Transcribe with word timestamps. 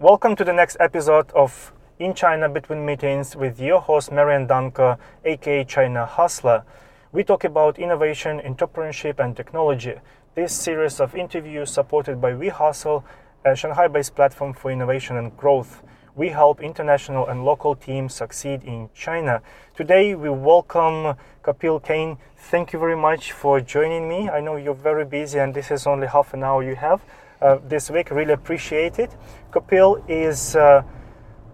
Welcome 0.00 0.34
to 0.36 0.44
the 0.44 0.52
next 0.52 0.76
episode 0.80 1.30
of 1.36 1.72
In 2.00 2.14
China 2.14 2.48
Between 2.48 2.84
Meetings 2.84 3.36
with 3.36 3.60
your 3.60 3.80
host 3.80 4.10
Marian 4.10 4.44
Danko, 4.48 4.98
aka 5.24 5.62
China 5.62 6.04
Hustler. 6.04 6.64
We 7.12 7.22
talk 7.22 7.44
about 7.44 7.78
innovation, 7.78 8.40
entrepreneurship, 8.40 9.20
and 9.20 9.36
technology. 9.36 9.94
This 10.34 10.52
series 10.52 10.98
of 10.98 11.14
interviews 11.14 11.70
supported 11.70 12.20
by 12.20 12.34
We 12.34 12.48
Hustle, 12.48 13.04
a 13.44 13.54
Shanghai-based 13.54 14.16
platform 14.16 14.52
for 14.52 14.72
innovation 14.72 15.16
and 15.16 15.36
growth. 15.36 15.84
We 16.16 16.30
help 16.30 16.60
international 16.60 17.28
and 17.28 17.44
local 17.44 17.76
teams 17.76 18.14
succeed 18.14 18.64
in 18.64 18.90
China. 18.94 19.42
Today 19.76 20.16
we 20.16 20.28
welcome 20.28 21.14
Kapil 21.44 21.84
Kane. 21.84 22.18
Thank 22.36 22.72
you 22.72 22.80
very 22.80 22.96
much 22.96 23.30
for 23.30 23.60
joining 23.60 24.08
me. 24.08 24.28
I 24.28 24.40
know 24.40 24.56
you're 24.56 24.74
very 24.74 25.04
busy 25.04 25.38
and 25.38 25.54
this 25.54 25.70
is 25.70 25.86
only 25.86 26.08
half 26.08 26.34
an 26.34 26.42
hour 26.42 26.64
you 26.64 26.74
have 26.74 27.00
uh, 27.44 27.58
this 27.68 27.90
week. 27.90 28.10
Really 28.10 28.32
appreciate 28.32 28.98
it. 28.98 29.10
Kapil 29.52 30.02
is 30.08 30.56
uh, 30.56 30.82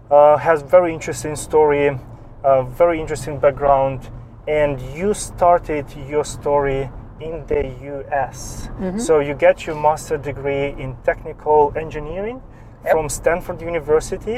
uh, 0.09 0.37
has 0.37 0.61
very 0.63 0.93
interesting 0.93 1.35
story, 1.35 1.99
uh, 2.43 2.63
very 2.63 2.99
interesting 2.99 3.37
background, 3.39 4.09
and 4.47 4.81
you 4.95 5.13
started 5.13 5.85
your 6.09 6.25
story 6.25 6.89
in 7.19 7.45
the 7.47 7.63
U.S. 7.83 8.67
Mm-hmm. 8.79 8.99
So 8.99 9.19
you 9.19 9.35
get 9.35 9.67
your 9.67 9.75
master 9.75 10.17
degree 10.17 10.69
in 10.69 10.95
technical 11.03 11.71
engineering 11.75 12.41
Yep. 12.83 12.93
from 12.93 13.09
Stanford 13.09 13.61
University. 13.61 14.37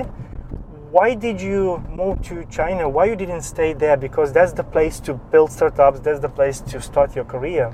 Why 0.91 1.15
did 1.15 1.39
you 1.39 1.81
move 1.89 2.21
to 2.23 2.43
China? 2.51 2.89
Why 2.89 3.05
you 3.05 3.15
didn't 3.15 3.43
stay 3.43 3.71
there? 3.73 3.95
Because 3.95 4.33
that's 4.33 4.51
the 4.51 4.65
place 4.65 4.99
to 5.01 5.13
build 5.13 5.49
startups. 5.49 6.01
That's 6.01 6.19
the 6.19 6.27
place 6.29 6.59
to 6.61 6.81
start 6.81 7.15
your 7.15 7.25
career. 7.25 7.73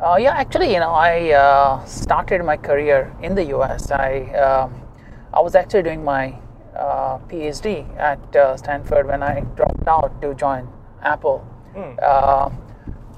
Uh, 0.00 0.16
yeah, 0.16 0.30
actually, 0.30 0.72
you 0.72 0.78
know, 0.78 0.92
I 0.92 1.32
uh, 1.32 1.84
started 1.84 2.44
my 2.44 2.56
career 2.56 3.12
in 3.20 3.34
the 3.34 3.44
U.S. 3.46 3.90
I 3.90 4.20
uh, 4.46 4.70
I 5.34 5.40
was 5.40 5.56
actually 5.56 5.82
doing 5.82 6.04
my 6.04 6.38
uh, 6.76 7.18
PhD 7.28 7.84
at 7.98 8.36
uh, 8.36 8.56
Stanford 8.56 9.08
when 9.08 9.24
I 9.24 9.40
dropped 9.56 9.88
out 9.88 10.22
to 10.22 10.34
join 10.34 10.68
Apple. 11.02 11.44
Uh, 12.00 12.50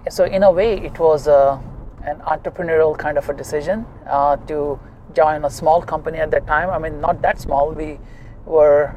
so 0.08 0.24
in 0.24 0.42
a 0.42 0.50
way, 0.50 0.78
it 0.80 0.98
was 0.98 1.26
an 1.26 2.18
entrepreneurial 2.20 2.96
kind 2.96 3.18
of 3.18 3.28
a 3.28 3.34
decision 3.34 3.84
uh, 4.06 4.36
to 4.48 4.80
join 5.14 5.44
a 5.44 5.50
small 5.50 5.82
company 5.82 6.18
at 6.18 6.30
that 6.30 6.46
time. 6.46 6.70
I 6.70 6.78
mean, 6.78 6.98
not 7.00 7.20
that 7.20 7.38
small. 7.38 7.72
We 7.72 7.98
were, 8.46 8.94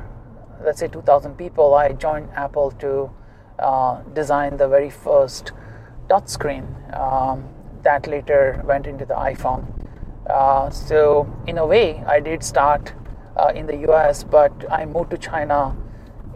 let's 0.64 0.80
say, 0.80 0.88
2,000 0.88 1.38
people. 1.38 1.74
I 1.74 1.92
joined 1.92 2.30
Apple 2.34 2.72
to 2.80 3.12
uh, 3.60 4.02
design 4.14 4.56
the 4.56 4.70
very 4.70 4.90
first 4.90 5.52
touchscreen 6.10 6.66
um, 6.98 7.44
that 7.84 8.08
later 8.08 8.62
went 8.66 8.88
into 8.88 9.06
the 9.06 9.14
iPhone. 9.14 9.66
Uh, 10.30 10.70
so 10.70 11.32
in 11.48 11.58
a 11.58 11.66
way, 11.66 12.04
I 12.08 12.20
did 12.20 12.44
start 12.44 12.94
uh, 13.36 13.52
in 13.54 13.68
the 13.68 13.78
U.S., 13.88 14.24
but 14.24 14.54
I 14.72 14.86
moved 14.86 15.12
to 15.12 15.18
China 15.18 15.76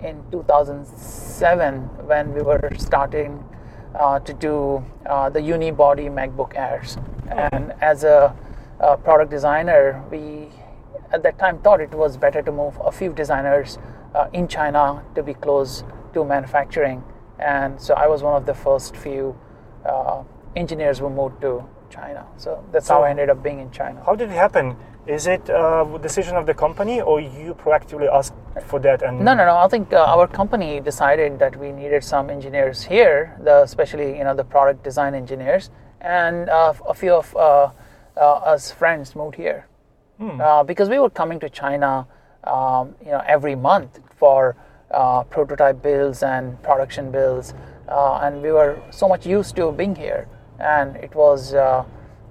in 0.03 0.23
2007 0.31 1.81
when 2.05 2.33
we 2.33 2.41
were 2.41 2.69
starting 2.77 3.43
uh, 3.95 4.19
to 4.19 4.33
do 4.33 4.83
uh, 5.05 5.29
the 5.29 5.39
unibody 5.39 6.09
MacBook 6.09 6.55
Airs. 6.55 6.97
And 7.29 7.73
as 7.81 8.03
a, 8.03 8.35
a 8.79 8.97
product 8.97 9.31
designer, 9.31 10.03
we 10.11 10.49
at 11.11 11.23
that 11.23 11.39
time 11.39 11.59
thought 11.59 11.79
it 11.79 11.91
was 11.91 12.17
better 12.17 12.41
to 12.41 12.51
move 12.51 12.77
a 12.83 12.91
few 12.91 13.13
designers 13.13 13.77
uh, 14.13 14.27
in 14.33 14.47
China 14.47 15.03
to 15.15 15.23
be 15.23 15.33
close 15.33 15.83
to 16.13 16.23
manufacturing. 16.23 17.03
And 17.39 17.79
so 17.79 17.93
I 17.93 18.07
was 18.07 18.23
one 18.23 18.35
of 18.35 18.45
the 18.45 18.53
first 18.53 18.95
few 18.95 19.37
uh, 19.85 20.23
engineers 20.57 21.01
were 21.01 21.09
moved 21.09 21.41
to 21.41 21.63
China. 21.89 22.25
So 22.37 22.63
that's 22.71 22.89
how 22.89 23.03
I 23.03 23.09
ended 23.11 23.29
up 23.29 23.41
being 23.41 23.59
in 23.59 23.71
China. 23.71 24.03
How 24.05 24.15
did 24.15 24.29
it 24.29 24.39
happen? 24.45 24.75
Is 25.05 25.25
it 25.25 25.47
a 25.49 25.99
decision 26.01 26.35
of 26.35 26.45
the 26.45 26.53
company, 26.53 26.99
or 26.99 27.21
you 27.21 27.53
proactively 27.53 28.07
asked 28.11 28.33
for 28.65 28.79
that? 28.81 29.01
And 29.01 29.21
No, 29.27 29.33
no, 29.33 29.45
no. 29.45 29.55
I 29.55 29.67
think 29.69 29.93
uh, 29.93 30.13
our 30.13 30.27
company 30.27 30.81
decided 30.81 31.39
that 31.39 31.55
we 31.55 31.71
needed 31.71 32.03
some 32.03 32.29
engineers 32.29 32.83
here, 32.83 33.37
the, 33.41 33.63
especially 33.63 34.17
you 34.17 34.25
know 34.25 34.35
the 34.35 34.43
product 34.43 34.83
design 34.83 35.13
engineers, 35.15 35.69
and 36.01 36.49
uh, 36.49 36.73
a 36.87 36.93
few 36.93 37.13
of 37.13 37.33
uh, 37.35 37.71
uh, 38.17 38.51
us 38.53 38.71
friends 38.71 39.15
moved 39.15 39.35
here 39.35 39.67
uh, 40.41 40.63
because 40.63 40.89
we 40.89 40.99
were 40.99 41.09
coming 41.11 41.39
to 41.39 41.49
China, 41.49 42.05
um, 42.43 42.95
you 43.05 43.11
know, 43.11 43.21
every 43.27 43.55
month 43.55 43.99
for 44.15 44.55
uh, 44.91 45.23
prototype 45.23 45.81
builds 45.81 46.23
and 46.23 46.61
production 46.63 47.11
builds, 47.11 47.53
uh, 47.87 48.19
and 48.23 48.41
we 48.41 48.51
were 48.51 48.81
so 48.89 49.07
much 49.07 49.25
used 49.25 49.55
to 49.55 49.71
being 49.71 49.95
here, 49.95 50.27
and 50.59 50.95
it 50.97 51.13
was. 51.15 51.53
Uh, 51.53 51.83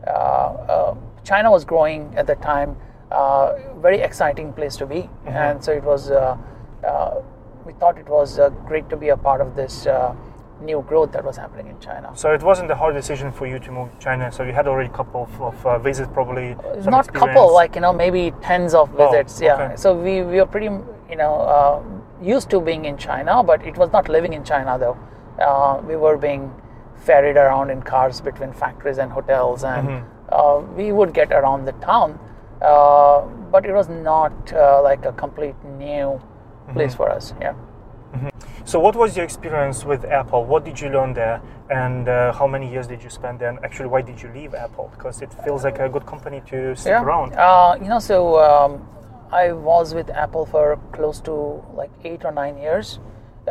uh, 0.06 0.10
uh, 0.10 0.94
China 1.24 1.50
was 1.50 1.64
growing 1.64 2.14
at 2.16 2.26
the 2.26 2.36
time, 2.36 2.76
uh, 3.10 3.54
very 3.80 4.00
exciting 4.00 4.52
place 4.52 4.76
to 4.76 4.86
be, 4.86 5.08
and 5.26 5.62
so 5.62 5.72
it 5.72 5.82
was. 5.82 6.10
Uh, 6.10 6.36
uh, 6.86 7.20
we 7.64 7.72
thought 7.72 7.98
it 7.98 8.08
was 8.08 8.38
uh, 8.38 8.48
great 8.64 8.88
to 8.90 8.96
be 8.96 9.08
a 9.08 9.16
part 9.16 9.40
of 9.40 9.56
this 9.56 9.86
uh, 9.88 10.14
new 10.60 10.84
growth 10.88 11.10
that 11.10 11.24
was 11.24 11.36
happening 11.36 11.66
in 11.66 11.78
China. 11.80 12.12
So 12.14 12.32
it 12.32 12.42
wasn't 12.42 12.70
a 12.70 12.76
hard 12.76 12.94
decision 12.94 13.32
for 13.32 13.46
you 13.46 13.58
to 13.58 13.72
move 13.72 13.90
to 13.90 13.98
China. 13.98 14.30
So 14.30 14.44
you 14.44 14.52
had 14.52 14.68
already 14.68 14.88
a 14.88 14.92
couple 14.92 15.24
of, 15.24 15.42
of 15.42 15.66
uh, 15.66 15.78
visits, 15.80 16.08
probably. 16.12 16.54
Not 16.54 17.06
experience. 17.06 17.12
couple, 17.12 17.52
like 17.52 17.74
you 17.74 17.80
know, 17.80 17.92
maybe 17.92 18.32
tens 18.40 18.72
of 18.72 18.94
Oh, 18.94 19.10
visits. 19.10 19.40
Yeah. 19.40 19.54
okay. 19.54 19.76
So 19.76 19.94
we 19.94 20.22
we 20.22 20.38
were 20.38 20.46
pretty, 20.46 20.70
you 21.10 21.16
know, 21.16 21.34
uh, 21.40 21.82
used 22.22 22.50
to 22.50 22.60
being 22.60 22.84
in 22.84 22.96
China, 22.96 23.42
but 23.42 23.66
it 23.66 23.76
was 23.76 23.90
not 23.90 24.08
living 24.08 24.32
in 24.32 24.44
China 24.44 24.78
though. 24.78 24.96
Uh, 25.42 25.80
we 25.82 25.96
were 25.96 26.16
being 26.16 26.52
ferried 27.06 27.36
around 27.36 27.70
in 27.70 27.82
cars 27.82 28.20
between 28.20 28.52
factories 28.52 28.98
and 28.98 29.10
hotels, 29.18 29.64
and 29.64 29.88
Mm-hmm. 29.88 30.04
uh, 30.38 30.58
we 30.78 30.86
would 30.98 31.12
get 31.20 31.32
around 31.32 31.64
the 31.70 31.76
town, 31.90 32.18
uh, 32.62 33.20
but 33.52 33.64
it 33.64 33.72
was 33.80 33.88
not 33.88 34.52
uh, 34.52 34.82
like 34.82 35.04
a 35.12 35.12
complete 35.12 35.58
new 35.78 36.20
place 36.74 36.92
Mm-hmm. 36.92 36.96
for 36.96 37.08
us. 37.10 37.34
Yeah. 37.40 37.54
So 38.64 38.80
what 38.80 38.96
was 38.96 39.16
your 39.16 39.24
experience 39.24 39.84
with 39.84 40.04
Apple? 40.04 40.44
What 40.44 40.64
did 40.64 40.80
you 40.80 40.88
learn 40.88 41.12
there, 41.14 41.40
and 41.70 42.08
uh, 42.08 42.32
how 42.32 42.46
many 42.48 42.66
years 42.72 42.86
did 42.88 43.00
you 43.04 43.10
spend 43.10 43.38
there? 43.38 43.50
And 43.50 43.58
actually, 43.66 43.88
why 43.94 44.02
did 44.02 44.20
you 44.22 44.28
leave 44.38 44.54
Apple? 44.54 44.88
Because 44.94 45.22
it 45.22 45.32
feels 45.44 45.62
like 45.62 45.78
a 45.78 45.88
good 45.88 46.06
company 46.06 46.40
to 46.50 46.74
stick 46.74 46.90
yeah. 46.90 47.04
around. 47.04 47.34
Uh, 47.34 47.76
you 47.80 47.88
know, 47.88 48.00
so 48.00 48.18
um, 48.48 48.72
I 49.30 49.52
was 49.52 49.94
with 49.94 50.10
Apple 50.10 50.46
for 50.46 50.78
close 50.96 51.20
to 51.28 51.34
like 51.80 51.92
eight 52.04 52.24
or 52.24 52.32
nine 52.32 52.56
years. 52.66 52.98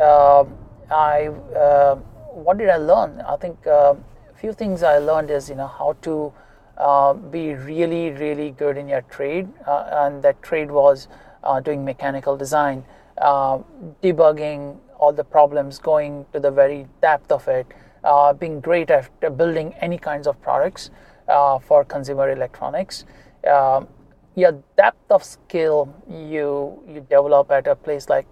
Um 0.08 0.44
I 0.90 1.28
uh, 1.64 1.96
what 2.36 2.58
did 2.58 2.68
I 2.68 2.76
learn? 2.76 3.22
I 3.22 3.36
think 3.36 3.66
uh, 3.66 3.94
a 4.30 4.38
few 4.38 4.52
things 4.52 4.82
I 4.82 4.98
learned 4.98 5.30
is 5.30 5.48
you 5.48 5.54
know 5.56 5.66
how 5.66 5.96
to 6.02 6.32
uh, 6.76 7.14
be 7.14 7.54
really 7.54 8.10
really 8.10 8.50
good 8.50 8.76
in 8.76 8.88
your 8.88 9.00
trade, 9.02 9.48
uh, 9.66 9.88
and 10.04 10.22
that 10.22 10.42
trade 10.42 10.70
was 10.70 11.08
uh, 11.42 11.60
doing 11.60 11.84
mechanical 11.84 12.36
design, 12.36 12.84
uh, 13.18 13.58
debugging 14.02 14.76
all 14.98 15.12
the 15.12 15.24
problems, 15.24 15.78
going 15.78 16.26
to 16.32 16.40
the 16.40 16.50
very 16.50 16.86
depth 17.00 17.32
of 17.32 17.48
it, 17.48 17.66
uh, 18.04 18.32
being 18.34 18.60
great 18.60 18.90
at 18.90 19.08
building 19.36 19.74
any 19.80 19.98
kinds 19.98 20.26
of 20.26 20.40
products 20.42 20.90
uh, 21.28 21.58
for 21.58 21.84
consumer 21.84 22.30
electronics. 22.30 23.04
Um, 23.50 23.88
your 24.34 24.62
depth 24.76 25.10
of 25.10 25.24
skill 25.24 25.88
you 26.06 26.82
you 26.86 27.00
develop 27.00 27.50
at 27.50 27.66
a 27.66 27.74
place 27.74 28.10
like 28.10 28.26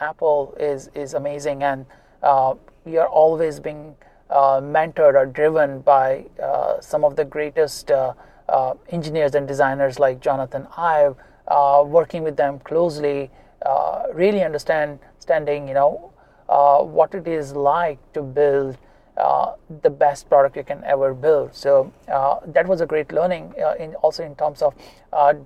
Apple 0.00 0.54
is 0.60 0.90
is 0.94 1.14
amazing, 1.14 1.62
and 1.62 1.86
uh, 2.22 2.54
you're 2.88 3.08
always 3.08 3.60
being 3.60 3.94
uh, 4.30 4.60
mentored 4.60 5.14
or 5.14 5.26
driven 5.26 5.80
by 5.80 6.24
uh, 6.42 6.80
some 6.80 7.04
of 7.04 7.16
the 7.16 7.24
greatest 7.24 7.90
uh, 7.90 8.12
uh, 8.48 8.74
engineers 8.90 9.34
and 9.34 9.48
designers 9.48 9.98
like 9.98 10.20
Jonathan 10.20 10.66
Ive. 10.76 11.16
Uh, 11.46 11.82
working 11.86 12.22
with 12.22 12.36
them 12.36 12.58
closely, 12.58 13.30
really 14.12 14.44
understand 14.44 14.98
understanding 15.12 15.66
you 15.66 15.72
know 15.72 16.12
what 16.46 17.14
it 17.14 17.26
is 17.26 17.54
like 17.54 17.98
to 18.12 18.20
build 18.20 18.76
the 19.82 19.88
best 19.88 20.28
product 20.28 20.56
you 20.56 20.62
can 20.62 20.84
ever 20.84 21.14
build. 21.14 21.54
So 21.54 21.90
that 22.06 22.66
was 22.66 22.82
a 22.82 22.86
great 22.86 23.12
learning 23.12 23.54
in 23.78 23.94
also 23.94 24.24
in 24.24 24.36
terms 24.36 24.60
of 24.60 24.74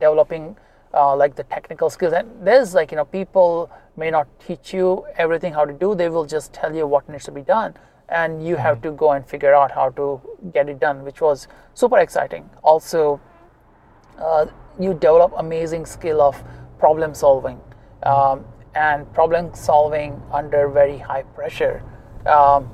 developing 0.01 0.57
uh, 0.95 1.17
like 1.17 1.37
the 1.37 1.45
technical 1.45 1.91
skills. 1.91 2.13
And 2.13 2.31
there's 2.47 2.75
like 2.75 2.91
you 2.91 2.97
know 2.97 3.05
people 3.05 3.71
may 3.97 4.11
not 4.11 4.29
teach 4.47 4.73
you 4.73 5.05
everything 5.17 5.53
how 5.53 5.65
to 5.65 5.73
do. 5.73 5.95
They 5.95 6.09
will 6.09 6.27
just 6.27 6.53
tell 6.53 6.75
you 6.75 6.87
what 6.87 7.09
needs 7.09 7.25
to 7.25 7.33
be 7.33 7.43
done, 7.43 7.75
and 8.09 8.47
you 8.47 8.57
have 8.57 8.83
to 8.83 8.93
go 8.93 9.13
and 9.13 9.27
figure 9.27 9.55
out 9.55 9.71
how 9.73 9.91
to 9.91 10.21
get 10.53 10.69
it 10.69 10.81
done, 10.81 11.05
which 11.05 11.21
was 11.21 11.49
super 11.75 11.99
exciting. 11.99 12.49
Also, 12.63 13.21
uh, 14.19 14.47
you 14.79 14.95
develop 14.95 15.33
amazing 15.37 15.87
skill 15.87 16.21
of 16.21 16.43
problem 16.79 17.15
solving 17.15 17.61
um, 18.03 18.45
and 18.75 19.13
problem 19.13 19.55
solving 19.55 20.21
under 20.33 20.69
very 20.69 20.99
high 20.99 21.23
pressure 21.23 21.83
um, 22.27 22.71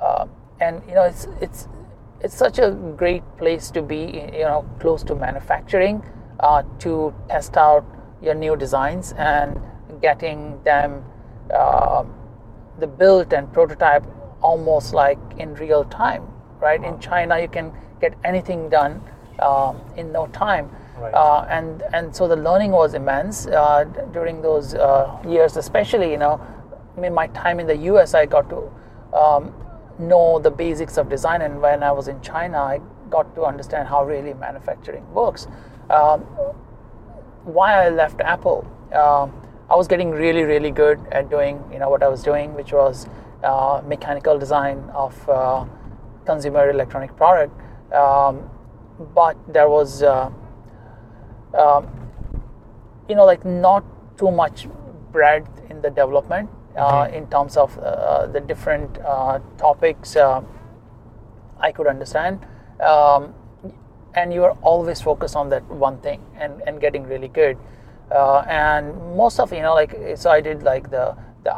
uh, 0.00 0.26
and 0.60 0.82
you 0.88 0.94
know 0.94 1.04
it's 1.04 1.26
it's 1.40 1.68
it's 2.20 2.34
such 2.34 2.58
a 2.58 2.70
great 2.96 3.22
place 3.36 3.70
to 3.70 3.82
be 3.82 4.30
you 4.32 4.46
know 4.50 4.64
close 4.80 5.02
to 5.02 5.14
manufacturing 5.14 6.02
uh, 6.42 6.62
to 6.78 7.14
test 7.28 7.56
out 7.56 7.84
your 8.20 8.34
new 8.34 8.56
designs 8.56 9.12
and 9.12 9.60
getting 10.00 10.62
them 10.62 11.04
uh, 11.54 12.04
the 12.78 12.86
built 12.86 13.32
and 13.32 13.52
prototype 13.52 14.04
almost 14.40 14.94
like 14.94 15.18
in 15.38 15.54
real 15.54 15.84
time 15.84 16.26
right 16.60 16.82
in 16.82 16.98
china 16.98 17.38
you 17.38 17.48
can 17.48 17.72
get 18.00 18.14
anything 18.24 18.68
done 18.68 19.00
um, 19.40 19.80
in 19.96 20.10
no 20.12 20.26
time 20.28 20.70
Right. 21.02 21.14
Uh, 21.14 21.46
and 21.50 21.82
and 21.92 22.14
so 22.14 22.28
the 22.28 22.36
learning 22.36 22.70
was 22.70 22.94
immense 22.94 23.46
uh, 23.46 23.84
during 24.12 24.40
those 24.40 24.74
uh, 24.74 25.18
years, 25.26 25.56
especially 25.56 26.10
you 26.12 26.16
know, 26.18 26.40
I 26.96 27.00
mean, 27.00 27.12
my 27.12 27.26
time 27.28 27.58
in 27.58 27.66
the 27.66 27.76
U.S. 27.90 28.14
I 28.14 28.24
got 28.24 28.48
to 28.50 28.70
um, 29.12 29.52
know 29.98 30.38
the 30.38 30.50
basics 30.50 30.98
of 30.98 31.08
design, 31.08 31.42
and 31.42 31.60
when 31.60 31.82
I 31.82 31.90
was 31.90 32.06
in 32.06 32.20
China, 32.20 32.58
I 32.58 32.80
got 33.10 33.34
to 33.34 33.44
understand 33.44 33.88
how 33.88 34.04
really 34.04 34.34
manufacturing 34.34 35.04
works. 35.12 35.48
Um, 35.92 36.22
why 37.44 37.86
I 37.86 37.90
left 37.90 38.20
Apple, 38.20 38.66
um, 38.92 39.32
I 39.68 39.76
was 39.76 39.88
getting 39.88 40.10
really, 40.10 40.42
really 40.42 40.70
good 40.70 41.00
at 41.12 41.30
doing, 41.30 41.62
you 41.72 41.78
know, 41.78 41.90
what 41.90 42.02
I 42.02 42.08
was 42.08 42.22
doing, 42.22 42.54
which 42.54 42.72
was 42.72 43.06
uh, 43.42 43.82
mechanical 43.86 44.38
design 44.38 44.78
of 44.94 45.28
uh, 45.28 45.64
consumer 46.24 46.70
electronic 46.70 47.16
product. 47.16 47.52
Um, 47.92 48.48
but 49.14 49.36
there 49.52 49.68
was, 49.68 50.02
uh, 50.02 50.30
um, 51.58 51.88
you 53.08 53.14
know, 53.14 53.24
like 53.24 53.44
not 53.44 53.84
too 54.16 54.30
much 54.30 54.68
breadth 55.10 55.60
in 55.70 55.82
the 55.82 55.90
development 55.90 56.48
uh, 56.76 57.08
in 57.12 57.28
terms 57.28 57.56
of 57.56 57.76
uh, 57.78 58.26
the 58.26 58.40
different 58.40 58.98
uh, 58.98 59.40
topics 59.58 60.16
uh, 60.16 60.40
I 61.58 61.72
could 61.72 61.86
understand. 61.86 62.46
Um, 62.80 63.34
and 64.14 64.32
you 64.32 64.44
are 64.44 64.56
always 64.62 65.00
focused 65.00 65.36
on 65.36 65.48
that 65.50 65.64
one 65.64 65.98
thing 65.98 66.20
and, 66.36 66.62
and 66.66 66.80
getting 66.80 67.04
really 67.04 67.28
good. 67.28 67.56
Uh, 68.10 68.40
and 68.48 68.94
most 69.16 69.40
of 69.40 69.52
you 69.52 69.60
know, 69.60 69.74
like 69.74 69.96
so, 70.16 70.30
I 70.30 70.40
did 70.40 70.62
like 70.62 70.90
the 70.90 71.16
the 71.44 71.50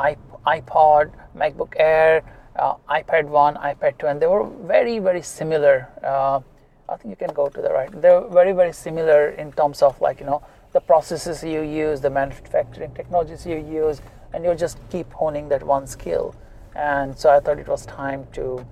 iPod, 0.47 1.13
MacBook 1.37 1.75
Air, 1.77 2.23
uh, 2.57 2.75
iPad 2.89 3.27
One, 3.27 3.57
iPad 3.57 3.99
Two, 3.99 4.07
and 4.07 4.21
they 4.21 4.27
were 4.27 4.49
very 4.67 4.99
very 4.99 5.23
similar. 5.23 5.89
Uh, 6.03 6.41
I 6.89 6.97
think 6.97 7.11
you 7.11 7.17
can 7.17 7.35
go 7.35 7.49
to 7.49 7.61
the 7.61 7.73
right. 7.73 7.91
They're 8.01 8.21
very 8.29 8.53
very 8.53 8.73
similar 8.73 9.31
in 9.31 9.53
terms 9.53 9.83
of 9.83 10.01
like 10.01 10.21
you 10.21 10.27
know 10.27 10.43
the 10.73 10.81
processes 10.81 11.43
you 11.43 11.63
use, 11.63 12.01
the 12.01 12.11
manufacturing 12.11 12.95
technologies 12.95 13.47
you 13.47 13.57
use, 13.57 14.01
and 14.33 14.45
you 14.45 14.55
just 14.55 14.79
keep 14.91 15.11
honing 15.13 15.49
that 15.49 15.63
one 15.63 15.87
skill. 15.87 16.35
And 16.77 17.17
so 17.19 17.31
I 17.31 17.41
thought 17.41 17.59
it 17.59 17.69
was 17.69 17.87
time 17.87 18.27
to 18.33 18.65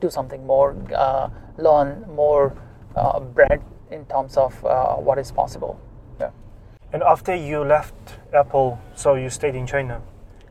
do 0.00 0.10
something 0.10 0.46
more, 0.46 0.76
uh, 0.94 1.28
learn 1.58 2.04
more 2.14 2.56
uh, 2.96 3.20
breadth 3.20 3.64
in 3.90 4.04
terms 4.06 4.36
of 4.36 4.64
uh, 4.64 4.94
what 4.96 5.18
is 5.18 5.30
possible. 5.30 5.78
Yeah. 6.20 6.30
And 6.92 7.02
after 7.02 7.34
you 7.34 7.64
left 7.64 7.94
Apple, 8.32 8.78
so 8.94 9.14
you 9.14 9.30
stayed 9.30 9.54
in 9.54 9.66
China. 9.66 10.00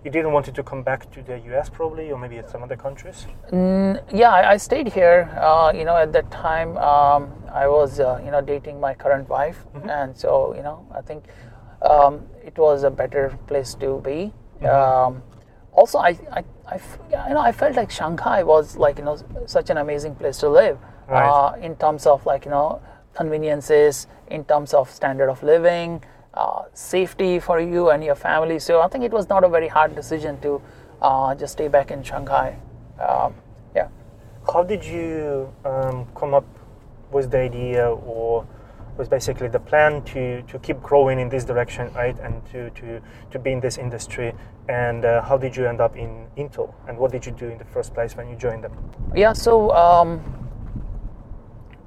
You 0.04 0.12
didn't 0.12 0.32
want 0.32 0.46
to 0.46 0.64
come 0.64 0.82
back 0.82 1.12
to 1.12 1.22
the 1.22 1.38
US 1.52 1.70
probably, 1.70 2.10
or 2.10 2.18
maybe 2.18 2.38
at 2.38 2.50
some 2.50 2.64
other 2.64 2.78
countries. 2.78 3.28
Mm, 3.52 4.02
yeah, 4.14 4.32
I, 4.32 4.52
I 4.52 4.58
stayed 4.58 4.94
here. 4.94 5.30
Uh, 5.38 5.74
you 5.76 5.84
know, 5.84 5.98
at 5.98 6.14
that 6.14 6.32
time, 6.32 6.78
um, 6.78 7.34
I 7.52 7.68
was 7.68 8.00
uh, 8.00 8.22
you 8.24 8.32
know 8.32 8.40
dating 8.40 8.80
my 8.80 8.94
current 8.94 9.28
wife, 9.28 9.66
and 9.90 10.18
so 10.18 10.56
you 10.56 10.64
know, 10.64 10.88
I 10.96 11.02
think 11.02 11.26
um, 11.82 12.26
it 12.46 12.58
was 12.58 12.84
a 12.84 12.90
better 12.90 13.38
place 13.48 13.76
to 13.76 14.00
be. 14.00 14.32
Um, 14.66 15.22
also, 15.74 15.98
I, 15.98 16.18
I, 16.32 16.44
I 16.72 16.80
you 17.28 17.34
know, 17.34 17.40
I 17.42 17.52
felt 17.52 17.76
like 17.76 17.90
Shanghai 17.92 18.44
was 18.44 18.78
like 18.78 18.98
you 19.00 19.06
know 19.06 19.18
such 19.46 19.70
an 19.70 19.78
amazing 19.78 20.16
place 20.16 20.38
to 20.40 20.50
live 20.50 20.78
Right. 21.08 21.28
uh, 21.28 21.56
in 21.68 21.76
terms 21.76 22.06
of 22.06 22.26
like 22.26 22.46
you 22.46 22.52
know 22.52 22.82
conveniences, 23.16 24.08
in 24.30 24.44
terms 24.46 24.74
of 24.74 24.90
standard 24.92 25.30
of 25.30 25.42
living, 25.44 26.04
uh, 26.36 26.64
safety 26.74 27.40
for 27.40 27.60
you 27.60 27.90
and 27.90 28.04
your 28.04 28.16
family. 28.16 28.60
So 28.60 28.82
I 28.82 28.88
think 28.88 29.04
it 29.04 29.12
was 29.12 29.28
not 29.30 29.44
a 29.44 29.50
very 29.50 29.68
hard 29.68 29.96
decision 29.96 30.40
to 30.42 30.62
uh, 31.02 31.34
just 31.36 31.54
stay 31.54 31.68
back 31.68 31.90
in 31.92 32.04
Shanghai. 32.04 32.56
Um, 33.02 33.34
yeah. 33.76 33.88
How 34.54 34.64
did 34.64 34.86
you 34.86 35.52
um, 35.66 36.06
come 36.16 36.34
up 36.36 36.46
with 37.12 37.32
the 37.32 37.40
idea, 37.40 37.90
or 37.90 38.46
was 39.00 39.08
basically 39.08 39.48
the 39.48 39.60
plan 39.60 40.04
to, 40.04 40.44
to 40.44 40.60
keep 40.60 40.80
growing 40.82 41.20
in 41.20 41.30
this 41.30 41.46
direction, 41.46 41.92
right, 41.94 42.20
and 42.20 42.46
to, 42.52 42.70
to, 42.72 43.02
to 43.32 43.40
be 43.40 43.52
in 43.52 43.62
this 43.62 43.78
industry? 43.78 44.34
And 44.68 45.06
uh, 45.06 45.24
how 45.24 45.38
did 45.38 45.56
you 45.56 45.66
end 45.66 45.80
up 45.80 45.96
in 45.96 46.28
Intel? 46.38 46.74
And 46.88 46.98
what 46.98 47.12
did 47.12 47.26
you 47.26 47.32
do 47.32 47.48
in 47.48 47.58
the 47.58 47.66
first 47.66 47.94
place 47.94 48.16
when 48.16 48.30
you 48.30 48.36
joined 48.36 48.64
them? 48.64 48.74
Yeah. 49.16 49.34
So 49.34 49.72
um, 49.72 50.22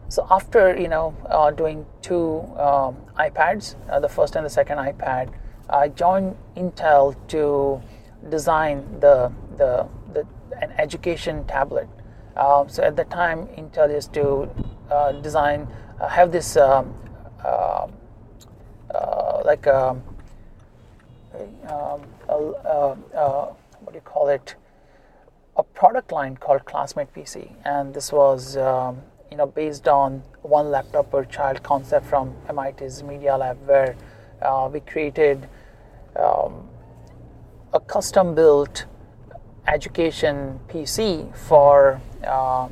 so 0.08 0.26
after 0.30 0.76
you 0.76 0.88
know 0.88 1.14
uh, 1.26 1.50
doing 1.52 1.86
two 2.00 2.40
um, 2.56 2.96
iPads, 3.18 3.76
uh, 3.88 4.00
the 4.00 4.08
first 4.08 4.34
and 4.34 4.44
the 4.44 4.50
second 4.50 4.78
iPad, 4.78 5.32
I 5.70 5.88
joined 5.88 6.34
Intel 6.56 7.14
to 7.28 7.80
design 8.28 8.84
the 9.00 9.32
the, 9.58 9.86
the 10.12 10.26
an 10.60 10.72
education 10.78 11.44
tablet. 11.44 11.88
Uh, 12.36 12.66
so 12.66 12.82
at 12.82 12.96
the 12.96 13.04
time, 13.04 13.46
Intel 13.48 13.92
used 13.92 14.12
to 14.14 14.50
uh, 14.90 15.12
design 15.12 15.68
have 16.08 16.32
this 16.32 16.56
um, 16.56 16.94
uh, 17.44 17.86
uh, 18.94 19.42
like 19.44 19.66
um, 19.66 20.02
um, 21.68 22.00
uh, 22.28 22.34
uh, 22.34 23.52
what 23.80 23.92
do 23.92 23.94
you 23.94 24.00
call 24.00 24.28
it? 24.28 24.56
a 25.56 25.62
product 25.62 26.12
line 26.12 26.36
called 26.36 26.64
Classmate 26.64 27.12
PC, 27.14 27.52
and 27.64 27.92
this 27.92 28.10
was 28.12 28.56
um, 28.56 29.02
you 29.30 29.36
know 29.36 29.46
based 29.46 29.86
on 29.88 30.22
one 30.42 30.70
laptop 30.70 31.10
per 31.10 31.24
child 31.24 31.62
concept 31.62 32.06
from 32.06 32.34
MIT's 32.52 33.02
Media 33.02 33.36
Lab, 33.36 33.58
where 33.66 33.94
uh, 34.40 34.68
we 34.72 34.80
created 34.80 35.48
um, 36.16 36.68
a 37.72 37.80
custom-built 37.80 38.86
education 39.66 40.58
PC 40.68 41.34
for 41.36 42.00
uh, 42.26 42.68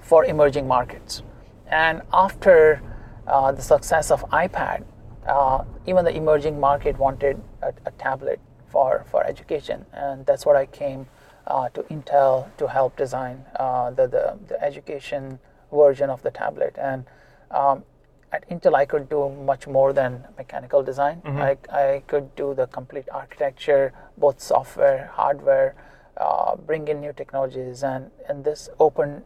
for 0.00 0.24
emerging 0.24 0.68
markets. 0.68 1.22
And 1.68 2.02
after 2.12 2.82
uh, 3.26 3.52
the 3.52 3.62
success 3.62 4.10
of 4.10 4.22
iPad, 4.30 4.84
uh, 5.26 5.64
even 5.86 6.04
the 6.04 6.14
emerging 6.14 6.60
market 6.60 6.98
wanted 6.98 7.40
a, 7.62 7.72
a 7.86 7.90
tablet 7.92 8.40
for, 8.68 9.04
for 9.10 9.24
education, 9.24 9.86
and 9.92 10.26
that's 10.26 10.44
what 10.44 10.56
I 10.56 10.66
came 10.66 11.06
uh, 11.46 11.68
to 11.70 11.82
Intel 11.84 12.54
to 12.56 12.68
help 12.68 12.96
design 12.96 13.44
uh, 13.56 13.90
the, 13.90 14.06
the 14.06 14.38
the 14.48 14.62
education 14.62 15.38
version 15.72 16.10
of 16.10 16.22
the 16.22 16.30
tablet. 16.30 16.76
And 16.78 17.04
um, 17.50 17.84
at 18.32 18.48
Intel, 18.50 18.74
I 18.74 18.84
could 18.84 19.08
do 19.08 19.30
much 19.30 19.66
more 19.66 19.92
than 19.92 20.24
mechanical 20.36 20.82
design. 20.82 21.22
I, 21.40 21.56
I 21.70 22.02
could 22.06 22.34
do 22.34 22.54
the 22.54 22.66
complete 22.66 23.08
architecture, 23.12 23.92
both 24.18 24.40
software, 24.40 25.10
hardware, 25.14 25.76
uh, 26.16 26.56
bring 26.56 26.88
in 26.88 27.00
new 27.00 27.12
technologies, 27.12 27.82
and, 27.82 28.10
and 28.28 28.44
this 28.44 28.68
opened 28.78 29.22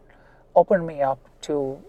opened 0.55 0.85
me 0.85 1.01
up 1.01 1.19
to 1.41 1.79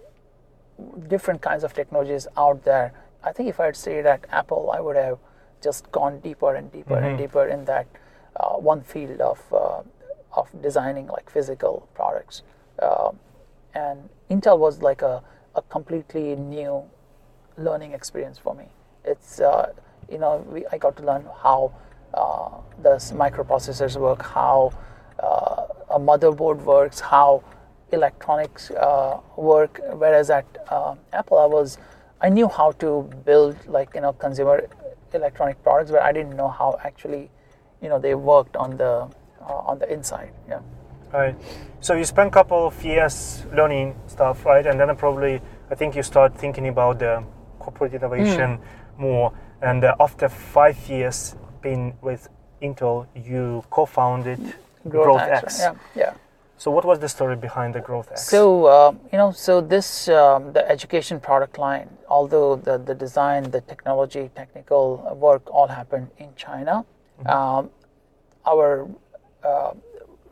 different 1.08 1.42
kinds 1.42 1.64
of 1.64 1.72
technologies 1.74 2.26
out 2.36 2.64
there. 2.64 2.92
I 3.22 3.32
think 3.32 3.48
if 3.48 3.60
I 3.60 3.66
had 3.66 3.76
stayed 3.76 4.06
at 4.06 4.24
Apple, 4.30 4.70
I 4.74 4.80
would 4.80 4.96
have 4.96 5.18
just 5.62 5.90
gone 5.92 6.20
deeper 6.20 6.54
and 6.54 6.72
deeper 6.72 6.96
and 6.96 7.18
deeper 7.18 7.46
in 7.46 7.64
that 7.66 7.86
uh, 8.36 8.54
one 8.54 8.82
field 8.82 9.20
of 9.20 9.40
uh, 9.52 9.82
of 10.32 10.48
designing 10.62 11.06
like 11.08 11.28
physical 11.30 11.88
products. 11.94 12.42
Um 12.80 13.18
and 13.74 14.08
Intel 14.30 14.58
was 14.58 14.82
like 14.82 15.02
a, 15.02 15.22
a 15.54 15.62
completely 15.62 16.36
new 16.36 16.82
learning 17.56 17.92
experience 17.92 18.38
for 18.38 18.54
me. 18.54 18.64
It's 19.04 19.40
uh, 19.40 19.72
you 20.10 20.18
know 20.18 20.44
we, 20.48 20.66
I 20.72 20.78
got 20.78 20.96
to 20.96 21.02
learn 21.04 21.26
how 21.42 21.72
uh, 22.14 22.50
the 22.82 22.96
microprocessors 23.14 23.96
work, 23.96 24.22
how 24.22 24.72
uh, 25.18 25.66
a 25.90 25.98
motherboard 25.98 26.62
works, 26.62 27.00
how 27.00 27.42
electronics 27.92 28.70
uh, 28.70 29.20
work. 29.36 29.80
Whereas 29.92 30.30
at 30.30 30.46
uh, 30.68 30.94
Apple, 31.12 31.38
I 31.38 31.46
was 31.46 31.78
I 32.20 32.28
knew 32.28 32.48
how 32.48 32.72
to 32.72 33.08
build 33.24 33.56
like 33.66 33.94
you 33.94 34.00
know 34.00 34.12
consumer 34.12 34.68
electronic 35.12 35.62
products, 35.62 35.90
but 35.90 36.02
I 36.02 36.12
didn't 36.12 36.36
know 36.36 36.48
how 36.48 36.78
actually 36.84 37.30
you 37.82 37.88
know 37.88 37.98
they 37.98 38.14
worked 38.14 38.56
on 38.56 38.76
the 38.76 39.08
uh, 39.40 39.70
on 39.70 39.78
the 39.78 39.92
inside. 39.92 40.32
Yeah. 40.48 40.60
Right. 41.12 41.34
So 41.80 41.94
you 41.94 42.04
spent 42.04 42.28
a 42.28 42.30
couple 42.30 42.66
of 42.66 42.84
years 42.84 43.44
learning 43.52 43.96
stuff, 44.06 44.44
right? 44.46 44.64
And 44.64 44.78
then 44.78 44.94
probably, 44.96 45.40
I 45.70 45.74
think 45.74 45.96
you 45.96 46.02
start 46.02 46.36
thinking 46.36 46.68
about 46.68 47.00
the 47.00 47.24
corporate 47.58 47.94
innovation 47.94 48.60
more. 48.96 49.32
And 49.60 49.84
uh, 49.84 49.96
after 49.98 50.28
five 50.28 50.78
years 50.88 51.34
being 51.62 51.96
with 52.00 52.28
Intel, 52.62 53.06
you 53.14 53.64
co-founded 53.70 54.54
Growth, 54.88 55.20
X. 55.20 55.60
Yeah. 55.60 55.74
Yeah. 55.94 56.12
So 56.60 56.70
what 56.70 56.84
was 56.84 56.98
the 56.98 57.08
story 57.08 57.36
behind 57.36 57.74
the 57.74 57.80
Growth 57.80 58.12
X? 58.12 58.28
So 58.28 58.66
uh, 58.66 58.92
you 59.10 59.16
know, 59.16 59.32
so 59.32 59.62
this 59.62 60.10
um, 60.10 60.52
the 60.52 60.62
education 60.70 61.18
product 61.18 61.56
line, 61.56 61.88
although 62.06 62.56
the 62.56 62.76
the 62.76 62.94
design, 62.94 63.50
the 63.50 63.62
technology, 63.62 64.28
technical 64.36 64.84
work 65.18 65.42
all 65.50 65.68
happened 65.68 66.08
in 66.18 66.28
China, 66.36 66.84
um, 67.24 67.70
our 68.44 68.86
uh, 69.42 69.72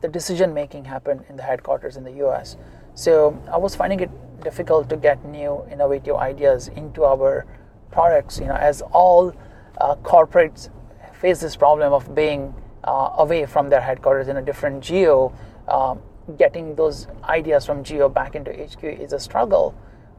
the 0.01 0.07
decision 0.07 0.53
making 0.53 0.85
happened 0.85 1.25
in 1.29 1.35
the 1.35 1.41
headquarters 1.41 1.97
in 1.97 2.03
the 2.03 2.13
U.S. 2.25 2.57
So 2.93 3.35
I 3.51 3.57
was 3.57 3.75
finding 3.75 3.99
it 3.99 4.11
difficult 4.43 4.87
to 4.89 4.97
get 4.97 5.25
new 5.25 5.65
innovative 5.71 6.15
ideas 6.17 6.67
into 6.67 7.05
our 7.05 7.47
products. 7.89 8.37
You 8.37 8.49
know, 8.49 8.59
as 8.69 8.83
all 8.91 9.33
uh, 9.81 9.95
corporates 10.03 10.69
face 11.11 11.39
this 11.39 11.55
problem 11.55 11.91
of 11.91 12.13
being 12.13 12.53
uh, 12.83 13.15
away 13.17 13.47
from 13.47 13.67
their 13.67 13.81
headquarters 13.81 14.27
in 14.27 14.37
a 14.37 14.43
different 14.43 14.83
geo. 14.83 15.33
Um, 15.67 16.01
getting 16.37 16.75
those 16.75 17.07
ideas 17.23 17.65
from 17.65 17.83
geo 17.83 18.09
back 18.09 18.35
into 18.35 18.51
HQ 18.51 18.83
is 18.83 19.13
a 19.13 19.19
struggle. 19.19 19.73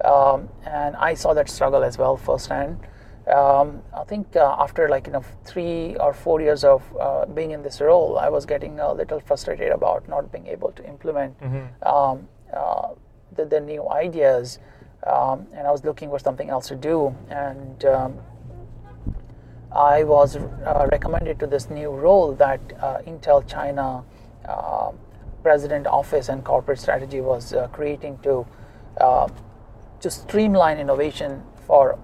um, 0.04 0.48
and 0.64 0.96
I 0.96 1.12
saw 1.14 1.34
that 1.34 1.48
struggle 1.50 1.82
as 1.84 1.98
well 1.98 2.16
firsthand. 2.16 2.78
Um, 3.28 3.82
I 3.94 4.04
think 4.04 4.34
uh, 4.34 4.56
after 4.58 4.88
like 4.88 5.06
you 5.06 5.12
know 5.12 5.24
three 5.44 5.94
or 5.96 6.12
four 6.14 6.40
years 6.40 6.64
of 6.64 6.82
uh, 6.98 7.26
being 7.26 7.50
in 7.50 7.62
this 7.62 7.80
role, 7.82 8.18
I 8.18 8.28
was 8.30 8.46
getting 8.46 8.80
a 8.80 8.92
little 8.94 9.20
frustrated 9.20 9.70
about 9.72 10.08
not 10.08 10.32
being 10.32 10.46
able 10.46 10.72
to 10.72 10.82
implement 10.88 11.36
um, 11.82 12.28
uh, 12.52 12.88
the, 13.36 13.44
the 13.44 13.60
new 13.60 13.88
ideas, 13.90 14.58
um, 15.06 15.46
and 15.54 15.66
I 15.66 15.70
was 15.70 15.84
looking 15.84 16.08
for 16.08 16.18
something 16.18 16.48
else 16.48 16.66
to 16.68 16.76
do. 16.76 17.14
And 17.28 17.84
um, 17.84 18.12
I 19.70 20.02
was 20.04 20.36
uh, 20.36 20.88
recommended 20.90 21.38
to 21.40 21.46
this 21.46 21.68
new 21.70 21.90
role 21.90 22.32
that 22.34 22.60
uh, 22.80 22.98
Intel 23.06 23.46
China 23.46 24.02
uh, 24.48 24.92
President 25.42 25.86
Office 25.86 26.28
and 26.28 26.44
Corporate 26.44 26.78
Strategy 26.78 27.20
was 27.20 27.52
uh, 27.52 27.68
creating 27.68 28.18
to 28.22 28.46
uh, 29.00 29.28
to 30.00 30.10
streamline 30.10 30.78
innovation 30.78 31.42
for 31.66 31.98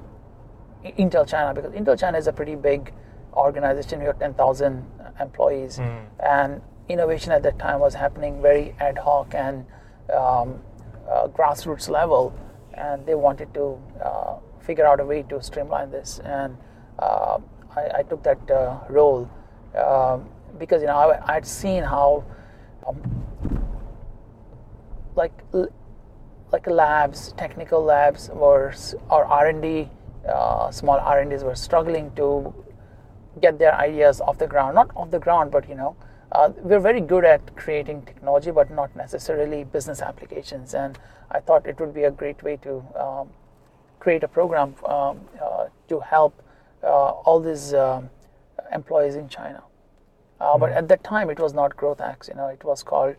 Intel 0.85 1.27
China 1.27 1.55
because 1.55 1.73
Intel 1.73 1.99
China 1.99 2.19
is 2.19 2.27
a 2.27 2.33
pretty 2.33 2.55
big 2.55 2.93
organization. 3.35 3.99
We 4.01 4.07
have 4.07 4.19
10,000 4.19 4.85
employees, 5.21 5.79
and 6.21 6.61
innovation 6.89 7.33
at 7.33 7.43
that 7.43 7.59
time 7.59 7.81
was 7.81 7.95
happening 7.95 8.41
very 8.41 8.75
ad 8.81 8.99
hoc 8.99 9.35
and 9.35 9.65
um, 10.13 10.61
uh, 11.11 11.29
grassroots 11.29 11.89
level, 11.89 12.35
and 12.75 13.05
they 13.07 13.15
wanted 13.15 13.53
to 13.55 13.79
uh, 14.05 14.37
figure 14.61 14.87
out 14.87 15.01
a 15.01 15.05
way 15.05 15.23
to 15.25 15.43
streamline 15.43 15.91
this. 15.91 16.21
And 16.25 16.57
uh, 16.99 17.39
I, 17.75 17.99
I 17.99 18.03
took 18.03 18.23
that 18.23 18.51
uh, 18.51 18.79
role 18.89 19.29
um, 19.77 20.29
because 20.59 20.81
you 20.81 20.87
know 20.89 20.97
I, 20.97 21.35
I'd 21.37 21.47
seen 21.47 21.83
how 21.83 22.25
um, 22.87 23.26
like 25.17 25.33
like 26.53 26.67
labs, 26.67 27.33
technical 27.37 27.83
labs 27.83 28.29
were 28.31 28.73
or 29.11 29.25
R 29.25 29.47
and 29.49 29.63
D, 29.63 29.89
uh, 30.29 30.71
small 30.71 30.99
R 30.99 31.21
and 31.21 31.31
Ds 31.31 31.43
were 31.43 31.55
struggling 31.57 32.13
to 32.17 32.55
get 33.41 33.59
their 33.59 33.75
ideas 33.75 34.21
off 34.21 34.39
the 34.39 34.47
ground. 34.47 34.75
Not 34.75 34.91
off 34.95 35.11
the 35.11 35.19
ground, 35.19 35.51
but 35.51 35.69
you 35.69 35.75
know, 35.75 35.97
uh, 36.33 36.51
we're 36.59 36.81
very 36.81 37.01
good 37.01 37.25
at 37.25 37.57
creating 37.57 38.03
technology, 38.03 38.51
but 38.51 38.71
not 38.71 38.95
necessarily 38.97 39.65
business 39.65 40.01
applications. 40.03 40.75
And 40.75 40.99
I 41.31 41.41
thought 41.41 41.67
it 41.67 41.81
would 41.81 41.95
be 41.95 42.05
a 42.05 42.11
great 42.11 42.43
way 42.43 42.57
to 42.59 42.83
um, 42.99 43.29
create 43.99 44.23
a 44.23 44.29
program 44.29 44.75
um, 44.87 45.21
uh, 45.43 45.67
to 45.89 46.01
help 46.01 46.43
uh, 46.83 46.87
all 46.87 47.41
these 47.41 47.75
um, 47.75 48.11
employees 48.73 49.17
in 49.17 49.29
China. 49.29 49.63
Uh, 50.41 50.59
But 50.59 50.71
at 50.71 50.89
that 50.89 51.03
time, 51.03 51.31
it 51.31 51.41
was 51.41 51.55
not 51.55 51.77
Growth 51.77 52.01
X. 52.01 52.29
You 52.29 52.35
know, 52.35 52.49
it 52.49 52.63
was 52.63 52.83
called 52.83 53.17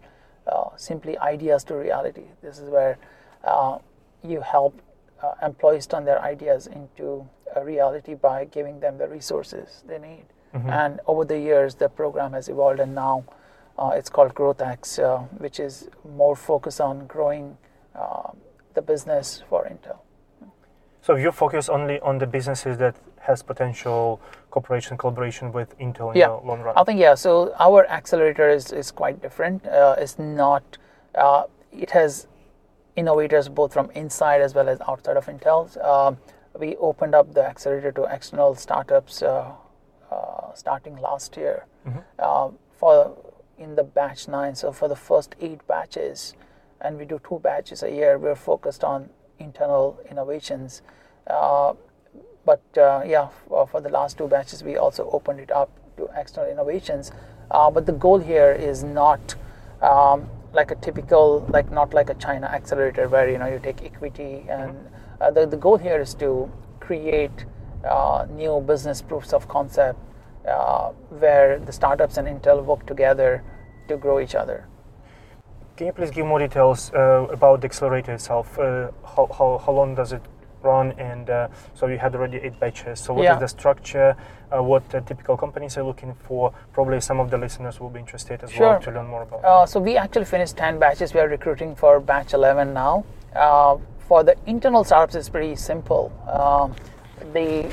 uh, 0.52 0.70
simply 0.76 1.18
Ideas 1.18 1.64
to 1.66 1.76
Reality. 1.76 2.24
This 2.42 2.60
is 2.60 2.70
where 2.70 2.98
uh, 3.44 3.78
you 4.24 4.42
help 4.42 4.82
uh, 5.22 5.34
employees 5.46 5.88
turn 5.88 6.06
their 6.06 6.22
ideas 6.22 6.68
into 6.68 7.28
a 7.56 7.64
reality 7.64 8.14
by 8.14 8.46
giving 8.46 8.80
them 8.80 8.98
the 8.98 9.08
resources 9.08 9.84
they 9.88 10.00
need. 10.00 10.26
And 10.70 11.00
over 11.06 11.26
the 11.26 11.38
years, 11.38 11.76
the 11.76 11.90
program 11.90 12.34
has 12.34 12.50
evolved, 12.50 12.80
and 12.80 12.96
now 12.96 13.26
uh, 13.78 13.92
it's 13.94 14.10
called 14.10 14.34
Growth 14.34 14.62
X, 14.62 14.98
uh, 14.98 15.20
which 15.38 15.60
is 15.60 15.90
more 16.16 16.36
focused 16.36 16.82
on 16.82 17.06
growing 17.06 17.58
uh, 17.96 18.32
the 18.74 18.82
business 18.82 19.44
for 19.50 19.66
Intel. 19.66 20.00
So 21.02 21.16
you 21.16 21.32
focus 21.32 21.70
only 21.70 22.00
on 22.00 22.18
the 22.18 22.28
businesses 22.28 22.78
that 22.78 22.96
has 23.28 23.44
potential 23.44 24.20
cooperation, 24.52 24.98
collaboration 24.98 25.52
with 25.52 25.78
Intel 25.80 26.12
in 26.14 26.18
Yeah. 26.22 26.30
the 26.30 26.48
long 26.48 26.62
run. 26.62 26.74
I 26.78 26.84
think 26.84 27.00
yeah. 27.00 27.16
So 27.16 27.54
our 27.60 27.86
accelerator 27.88 28.50
is, 28.50 28.72
is 28.72 28.90
quite 28.92 29.22
different. 29.22 29.68
Uh, 29.68 29.96
it's 29.98 30.18
not. 30.18 30.64
Uh, 31.14 31.44
it 31.72 31.92
has 31.92 32.28
innovators 32.96 33.50
both 33.50 33.74
from 33.74 33.92
inside 33.92 34.42
as 34.42 34.56
well 34.56 34.70
as 34.70 34.80
outside 34.88 35.18
of 35.18 35.26
Intel. 35.28 35.62
Um, 35.84 36.18
we 36.58 36.76
opened 36.78 37.14
up 37.14 37.34
the 37.34 37.46
accelerator 37.46 37.92
to 37.92 38.04
external 38.06 38.56
startups 38.56 39.22
uh, 39.22 39.52
uh, 40.12 40.54
starting 40.56 40.96
last 40.98 41.38
year 41.38 41.66
uh, 42.20 42.50
for 42.80 43.16
in 43.58 43.76
the 43.76 43.84
batch 43.84 44.28
nine. 44.28 44.56
So 44.56 44.72
for 44.72 44.88
the 44.88 44.96
first 44.96 45.36
eight 45.42 45.62
batches, 45.68 46.34
and 46.82 46.98
we 46.98 47.06
do 47.06 47.20
two 47.28 47.40
batches 47.40 47.84
a 47.84 47.92
year. 47.92 48.18
We're 48.18 48.36
focused 48.36 48.84
on 48.84 49.10
internal 49.40 50.00
innovations. 50.10 50.82
Uh, 51.28 51.74
but 52.48 52.64
uh, 52.78 53.04
yeah, 53.06 53.28
for, 53.48 53.68
for 53.68 53.82
the 53.82 53.90
last 53.90 54.18
two 54.18 54.28
batches, 54.28 54.64
we 54.64 54.78
also 54.78 55.10
opened 55.12 55.42
it 55.42 55.52
up 55.52 55.70
to 55.98 56.08
external 56.16 56.50
innovations. 56.50 57.12
Uh, 57.52 57.70
but 57.70 57.86
the 57.86 57.92
goal 57.92 58.20
here 58.20 58.54
is 58.54 58.84
not 58.84 59.36
um, 59.82 60.30
like 60.54 60.72
a 60.72 60.76
typical, 60.76 61.46
like 61.50 61.70
not 61.72 61.94
like 61.94 62.10
a 62.10 62.14
China 62.16 62.48
accelerator 62.48 63.10
where 63.10 63.30
you 63.30 63.38
know 63.38 63.48
you 63.48 63.60
take 63.60 63.84
equity, 63.84 64.46
and 64.50 64.74
uh, 65.20 65.30
the 65.30 65.46
the 65.46 65.58
goal 65.58 65.78
here 65.78 66.00
is 66.02 66.14
to 66.16 66.50
create 66.80 67.46
uh, 67.84 68.26
new 68.32 68.62
business 68.62 69.02
proofs 69.02 69.34
of 69.34 69.48
concept 69.48 70.00
uh, 70.48 70.90
where 71.20 71.60
the 71.60 71.72
startups 71.72 72.18
and 72.18 72.28
Intel 72.28 72.64
work 72.64 72.86
together 72.86 73.44
to 73.90 73.98
grow 73.98 74.20
each 74.20 74.36
other. 74.36 74.66
Can 75.76 75.88
you 75.88 75.94
please 75.94 76.12
give 76.12 76.26
more 76.26 76.40
details 76.40 76.92
uh, 76.94 77.28
about 77.30 77.62
the 77.62 77.66
accelerator 77.66 78.14
itself? 78.14 78.58
Uh, 78.58 78.90
how, 79.06 79.28
how, 79.38 79.62
how 79.64 79.72
long 79.72 79.94
does 79.96 80.12
it 80.12 80.22
run? 80.64 80.92
And 80.94 81.30
uh, 81.30 81.48
so 81.74 81.88
you 81.88 81.98
had 81.98 82.16
already 82.16 82.38
eight 82.38 82.60
batches. 82.60 83.00
So 83.00 83.14
what 83.14 83.22
is 83.22 83.26
Yeah. 83.26 83.40
the 83.40 83.48
structure? 83.48 84.16
Uh, 84.52 84.64
what 84.64 84.84
uh, 84.96 85.02
typical 85.02 85.38
companies 85.38 85.78
are 85.78 85.84
looking 85.84 86.14
for? 86.28 86.54
Probably 86.74 87.00
some 87.02 87.20
of 87.20 87.30
the 87.30 87.38
listeners 87.38 87.80
will 87.80 87.90
be 87.90 88.00
interested 88.00 88.44
as 88.44 88.58
well 88.58 88.80
to 88.80 88.92
learn 88.92 89.08
more 89.08 89.24
about. 89.24 89.44
Uh, 89.44 89.66
so 89.66 89.80
we 89.80 89.98
actually 89.98 90.26
finished 90.26 90.58
10 90.58 90.80
batches. 90.80 91.14
We 91.14 91.20
are 91.20 91.28
recruiting 91.28 91.76
for 91.76 92.00
batch 92.00 92.34
11 92.34 92.74
now. 92.74 93.04
Uh, 93.36 93.78
for 94.08 94.24
the 94.24 94.36
internal 94.46 94.84
startups, 94.84 95.16
it's 95.16 95.30
pretty 95.30 95.56
simple. 95.56 96.12
Um, 96.28 96.74
they, 97.34 97.70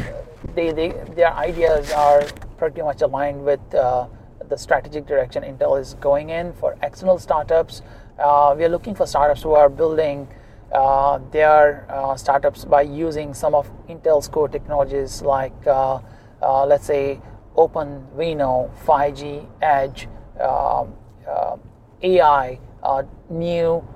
they, 0.55 0.73
they, 0.73 0.89
their 1.15 1.33
ideas 1.35 1.93
are 1.93 2.23
pretty 2.59 2.83
much 2.83 3.03
aligned 3.03 3.45
with 3.45 3.61
uh, 3.75 4.07
the 4.49 4.57
strategic 4.59 5.07
direction 5.07 5.43
Intel 5.43 5.81
is 5.81 5.95
going 5.95 6.31
in. 6.31 6.53
For 6.55 6.77
external 6.83 7.19
startups, 7.19 7.83
uh, 8.19 8.55
we 8.57 8.65
are 8.65 8.69
looking 8.69 8.95
for 8.95 9.07
startups 9.07 9.43
who 9.43 9.53
are 9.53 9.69
building 9.69 10.29
uh, 10.73 11.21
their 11.31 11.87
uh, 11.89 12.17
startups 12.17 12.65
by 12.65 12.83
using 12.83 13.33
some 13.35 13.55
of 13.55 13.71
Intel's 13.89 14.29
core 14.29 14.49
technologies 14.49 15.23
like, 15.23 15.55
uh, 15.67 16.01
uh, 16.43 16.67
let's 16.67 16.87
say, 16.87 17.21
OpenVINO, 17.57 18.71
5G, 18.85 19.47
Edge, 19.63 20.09
um, 20.41 20.95
uh, 21.29 21.57
AI, 22.03 22.59
uh, 22.83 23.03
new, 23.31 23.87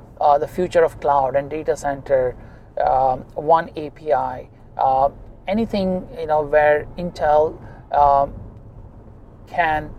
the 0.40 0.48
future 0.48 0.84
of 0.84 1.00
cloud 1.00 1.36
and 1.36 1.50
data 1.50 1.76
center, 1.76 2.36
um, 2.84 3.20
one 3.34 3.70
API, 3.70 4.48
anything 5.48 6.06
you 6.18 6.26
know 6.26 6.42
where 6.42 6.86
Intel 6.96 7.58
um, 7.92 8.32
can 9.48 9.90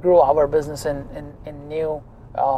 grow 0.00 0.22
our 0.22 0.46
business 0.46 0.86
in, 0.86 1.06
in, 1.14 1.34
in 1.44 1.68
new 1.68 2.02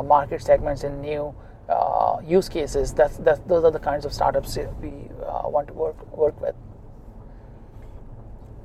market 0.05 0.43
segments, 0.43 0.85
in 0.85 1.01
new 1.01 1.35
uh, 1.69 2.19
use 2.27 2.49
cases. 2.49 2.93
That's, 2.93 3.17
that's 3.19 3.41
those 3.41 3.65
are 3.65 3.71
the 3.71 3.79
kinds 3.79 4.05
of 4.05 4.13
startups 4.13 4.57
we 4.81 4.93
uh, 5.27 5.49
want 5.49 5.69
to 5.69 5.75
work 5.75 6.17
work 6.17 6.41
with. 6.41 6.55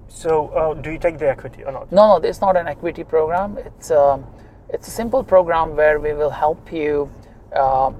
So 0.08 0.48
uh, 0.50 0.74
do 0.74 0.92
you 0.92 0.98
take 0.98 1.18
the 1.18 1.30
equity 1.30 1.64
or 1.64 1.72
not? 1.72 1.92
No, 1.92 2.20
no, 2.20 2.28
it's 2.28 2.42
not 2.42 2.58
an 2.58 2.68
equity 2.68 3.04
program. 3.04 3.58
It's 3.58 3.92
um, 3.92 4.26
it's 4.70 4.88
a 4.88 4.92
simple 4.92 5.24
program 5.24 5.76
where 5.76 6.00
we 6.00 6.14
will 6.14 6.30
help 6.30 6.72
you 6.74 7.12
uh, 7.56 7.92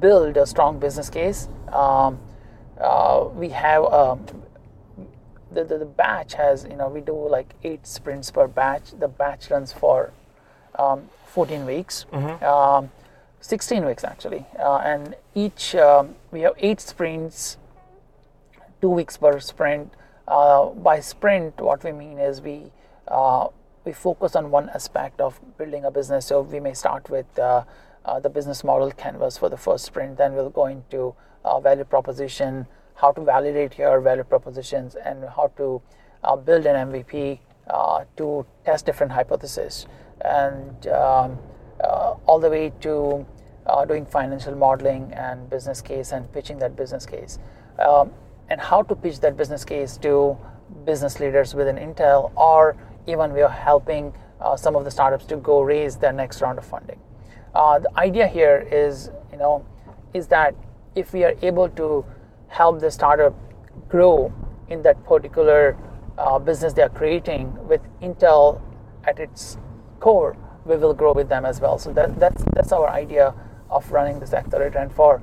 build 0.00 0.36
a 0.36 0.46
strong 0.46 0.78
business 0.78 1.10
case. 1.10 1.48
Um, 1.72 2.18
uh, 2.80 3.28
we 3.34 3.50
have 3.50 3.84
um, 3.84 4.24
the, 5.52 5.64
the 5.64 5.78
the 5.78 5.84
batch 5.84 6.34
has 6.34 6.64
you 6.64 6.76
know 6.76 6.88
we 6.88 7.00
do 7.00 7.28
like 7.28 7.54
eight 7.64 7.86
sprints 7.86 8.30
per 8.30 8.46
batch. 8.46 8.92
The 8.98 9.08
batch 9.08 9.50
runs 9.50 9.72
for 9.72 10.12
um, 10.78 11.08
14 11.26 11.66
weeks, 11.66 12.06
um, 12.12 12.90
16 13.40 13.84
weeks 13.84 14.04
actually, 14.04 14.46
uh, 14.58 14.76
and 14.78 15.16
each 15.34 15.74
um, 15.74 16.14
we 16.30 16.40
have 16.42 16.52
eight 16.58 16.80
sprints 16.80 17.56
two 18.80 18.88
weeks 18.88 19.16
per 19.16 19.38
sprint. 19.40 19.92
Uh, 20.26 20.66
by 20.66 21.00
sprint, 21.00 21.60
what 21.60 21.82
we 21.84 21.92
mean 21.92 22.18
is 22.18 22.40
we 22.40 22.70
uh, 23.08 23.48
we 23.84 23.92
focus 23.92 24.36
on 24.36 24.50
one 24.50 24.68
aspect 24.70 25.20
of 25.20 25.40
building 25.58 25.84
a 25.84 25.90
business. 25.90 26.26
So 26.26 26.42
we 26.42 26.60
may 26.60 26.74
start 26.74 27.08
with 27.10 27.38
uh, 27.38 27.64
uh, 28.04 28.20
the 28.20 28.28
business 28.28 28.62
model 28.62 28.90
canvas 28.92 29.38
for 29.38 29.48
the 29.48 29.56
first 29.56 29.86
sprint. 29.86 30.18
Then 30.18 30.34
we'll 30.34 30.50
go 30.50 30.66
into 30.66 31.14
uh, 31.44 31.60
value 31.60 31.84
proposition, 31.84 32.66
how 32.94 33.12
to 33.12 33.22
validate 33.22 33.78
your 33.78 34.00
value 34.00 34.24
propositions, 34.24 34.94
and 34.94 35.24
how 35.24 35.52
to 35.56 35.80
build 36.44 36.66
an 36.66 36.90
MVP 36.92 37.38
to 38.16 38.46
test 38.64 38.84
different 38.84 39.12
hypotheses, 39.12 39.86
and 40.20 40.86
um, 40.88 41.38
all 42.26 42.38
the 42.38 42.50
way 42.50 42.72
to 42.80 43.26
uh, 43.66 43.84
doing 43.84 44.06
financial 44.06 44.54
modeling 44.54 45.12
and 45.14 45.48
business 45.48 45.80
case 45.80 46.12
and 46.12 46.30
pitching 46.32 46.58
that 46.58 46.76
business 46.76 47.06
case. 47.06 47.38
Um, 47.78 48.10
and 48.48 48.60
how 48.60 48.82
to 48.82 48.96
pitch 48.96 49.20
that 49.20 49.36
business 49.36 49.64
case 49.64 49.96
to 49.98 50.36
business 50.84 51.20
leaders 51.20 51.54
within 51.54 51.76
Intel, 51.76 52.32
or 52.36 52.76
even 53.06 53.32
we 53.32 53.42
are 53.42 53.50
helping 53.50 54.12
uh, 54.40 54.56
some 54.56 54.76
of 54.76 54.84
the 54.84 54.90
startups 54.90 55.24
to 55.26 55.36
go 55.36 55.60
raise 55.60 55.96
their 55.96 56.12
next 56.12 56.40
round 56.40 56.58
of 56.58 56.64
funding. 56.64 56.98
Uh, 57.54 57.78
the 57.78 57.98
idea 57.98 58.26
here 58.26 58.66
is, 58.70 59.10
you 59.32 59.38
know, 59.38 59.64
is 60.14 60.26
that 60.28 60.54
if 60.94 61.12
we 61.12 61.24
are 61.24 61.34
able 61.42 61.68
to 61.68 62.04
help 62.48 62.80
the 62.80 62.90
startup 62.90 63.34
grow 63.88 64.32
in 64.68 64.82
that 64.82 65.02
particular 65.04 65.76
uh, 66.18 66.38
business 66.38 66.72
they 66.72 66.82
are 66.82 66.88
creating 66.88 67.54
with 67.66 67.80
Intel 68.02 68.60
at 69.04 69.18
its 69.18 69.56
core, 70.00 70.36
we 70.64 70.76
will 70.76 70.94
grow 70.94 71.12
with 71.12 71.28
them 71.28 71.44
as 71.44 71.60
well. 71.60 71.78
So 71.78 71.92
that, 71.92 72.18
that's 72.18 72.42
that's 72.54 72.72
our 72.72 72.88
idea 72.88 73.34
of 73.70 73.90
running 73.92 74.20
this 74.20 74.32
accelerator. 74.32 74.78
And 74.78 74.92
for 74.92 75.22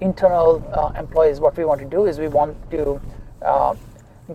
internal 0.00 0.62
uh, 0.72 0.98
employees, 0.98 1.40
what 1.40 1.56
we 1.56 1.64
want 1.64 1.80
to 1.80 1.86
do 1.86 2.06
is 2.06 2.18
we 2.18 2.28
want 2.28 2.56
to 2.70 3.00
uh, 3.42 3.74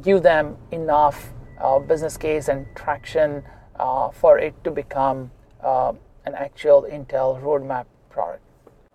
give 0.01 0.24
them 0.24 0.58
enough 0.72 1.31
uh, 1.60 1.79
business 1.79 2.17
case 2.17 2.48
and 2.48 2.65
traction 2.75 3.43
uh, 3.79 4.10
for 4.10 4.39
it 4.39 4.53
to 4.63 4.72
become 4.72 5.31
uh, 5.63 5.93
an 6.25 6.36
actual 6.36 6.84
Intel 6.84 7.41
roadmap 7.41 7.86
product. 8.10 8.43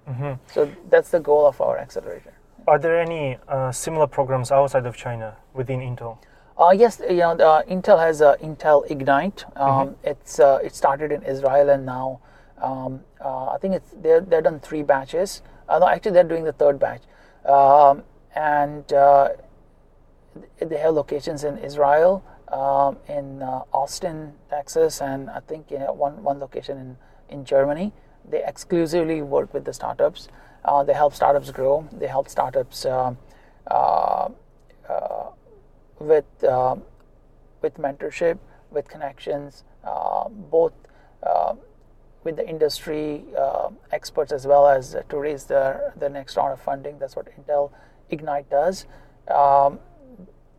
Mm-hmm. 0.08 0.34
So 0.46 0.70
that's 0.90 1.10
the 1.10 1.20
goal 1.20 1.46
of 1.46 1.60
our 1.60 1.78
accelerator. 1.78 2.32
Are 2.66 2.78
there 2.78 3.00
any 3.00 3.38
uh, 3.48 3.70
similar 3.70 4.06
programs 4.06 4.50
outside 4.50 4.86
of 4.86 4.96
China 4.96 5.36
within 5.54 5.80
Intel? 5.80 6.18
Uh, 6.58 6.70
yes, 6.70 7.02
you 7.06 7.16
know, 7.16 7.32
uh, 7.32 7.62
Intel 7.64 7.98
has 7.98 8.22
uh, 8.22 8.36
Intel 8.36 8.90
Ignite. 8.90 9.44
Um, 9.56 9.68
mm-hmm. 9.68 10.08
It's 10.08 10.40
uh, 10.40 10.58
it 10.64 10.74
started 10.74 11.12
in 11.12 11.22
Israel 11.22 11.68
and 11.68 11.84
now 11.84 12.20
um, 12.62 13.00
uh, 13.22 13.48
I 13.48 13.58
think 13.58 13.74
it's 13.74 13.90
they're 14.00 14.22
they're 14.22 14.40
done 14.40 14.60
three 14.60 14.82
batches. 14.82 15.42
Uh, 15.68 15.78
no, 15.78 15.88
actually 15.88 16.12
they're 16.12 16.24
doing 16.24 16.44
the 16.44 16.54
third 16.54 16.78
batch, 16.78 17.02
um, 17.44 18.04
and 18.34 18.86
they 18.88 20.76
have 20.78 20.94
locations 20.94 21.44
in 21.44 21.58
Israel, 21.58 22.24
um, 22.48 22.96
in 23.08 23.42
Austin, 23.42 24.32
Texas, 24.48 25.02
and 25.02 25.28
I 25.28 25.40
think 25.40 25.70
you 25.70 25.78
know, 25.78 25.92
one 25.92 26.22
one 26.22 26.38
location 26.38 26.78
in 26.78 26.96
in 27.28 27.44
Germany. 27.44 27.92
They 28.28 28.42
exclusively 28.44 29.20
work 29.20 29.52
with 29.52 29.66
the 29.66 29.74
startups. 29.74 30.28
they 30.86 30.94
help 30.94 31.14
startups 31.14 31.50
grow. 31.50 31.86
They 31.92 32.06
help 32.06 32.28
startups 32.30 32.86
with 35.98 36.26
uh, 36.44 36.76
with 37.62 37.76
mentorship, 37.78 38.38
with 38.70 38.88
connections, 38.88 39.64
uh, 39.84 40.28
both 40.28 40.72
uh, 41.22 41.54
with 42.24 42.36
the 42.36 42.48
industry 42.48 43.24
uh, 43.38 43.70
experts 43.92 44.32
as 44.32 44.46
well 44.46 44.66
as 44.66 44.96
to 45.08 45.18
raise 45.18 45.44
the 45.44 45.92
the 45.96 46.08
next 46.08 46.36
round 46.36 46.52
of 46.52 46.60
funding. 46.60 46.98
That's 46.98 47.16
what 47.16 47.28
Intel 47.36 47.70
Ignite 48.10 48.50
does. 48.50 48.86
Um, 49.28 49.78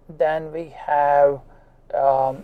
then 0.10 0.51
we 0.51 0.74
have 0.75 1.41
um, 1.94 2.44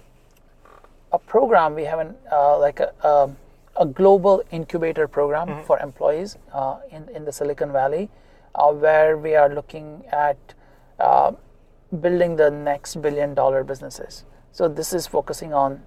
a 1.11 1.19
program. 1.19 1.75
We 1.75 1.85
have 1.85 1.99
an 1.99 2.15
uh, 2.31 2.59
like 2.59 2.79
a, 2.79 2.93
a, 3.01 3.29
a 3.77 3.85
global 3.85 4.43
incubator 4.51 5.07
program 5.07 5.47
mm-hmm. 5.47 5.63
for 5.63 5.79
employees 5.79 6.37
uh, 6.53 6.79
in 6.91 7.09
in 7.09 7.25
the 7.25 7.31
Silicon 7.31 7.71
Valley, 7.71 8.09
where 8.55 9.17
we 9.17 9.35
are 9.35 9.49
looking 9.49 10.05
at 10.11 10.37
building 12.01 12.35
the 12.35 12.49
next 12.49 13.01
billion 13.01 13.33
dollar 13.33 13.63
businesses. 13.63 14.25
So 14.51 14.67
this 14.67 14.93
is 14.93 15.07
focusing 15.07 15.53
on 15.53 15.83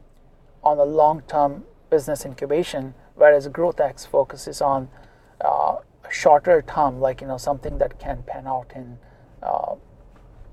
on 0.62 0.78
a 0.78 0.84
long 0.84 1.22
term 1.28 1.64
business 1.90 2.24
incubation, 2.24 2.94
whereas 3.14 3.48
GrowthX 3.48 4.06
focuses 4.06 4.60
on 4.60 4.88
uh, 5.40 5.76
shorter 6.10 6.62
term, 6.62 7.00
like 7.00 7.20
you 7.20 7.26
know 7.26 7.38
something 7.38 7.78
that 7.78 7.98
can 7.98 8.22
pan 8.24 8.46
out 8.46 8.72
in 8.74 8.98
uh, 9.42 9.74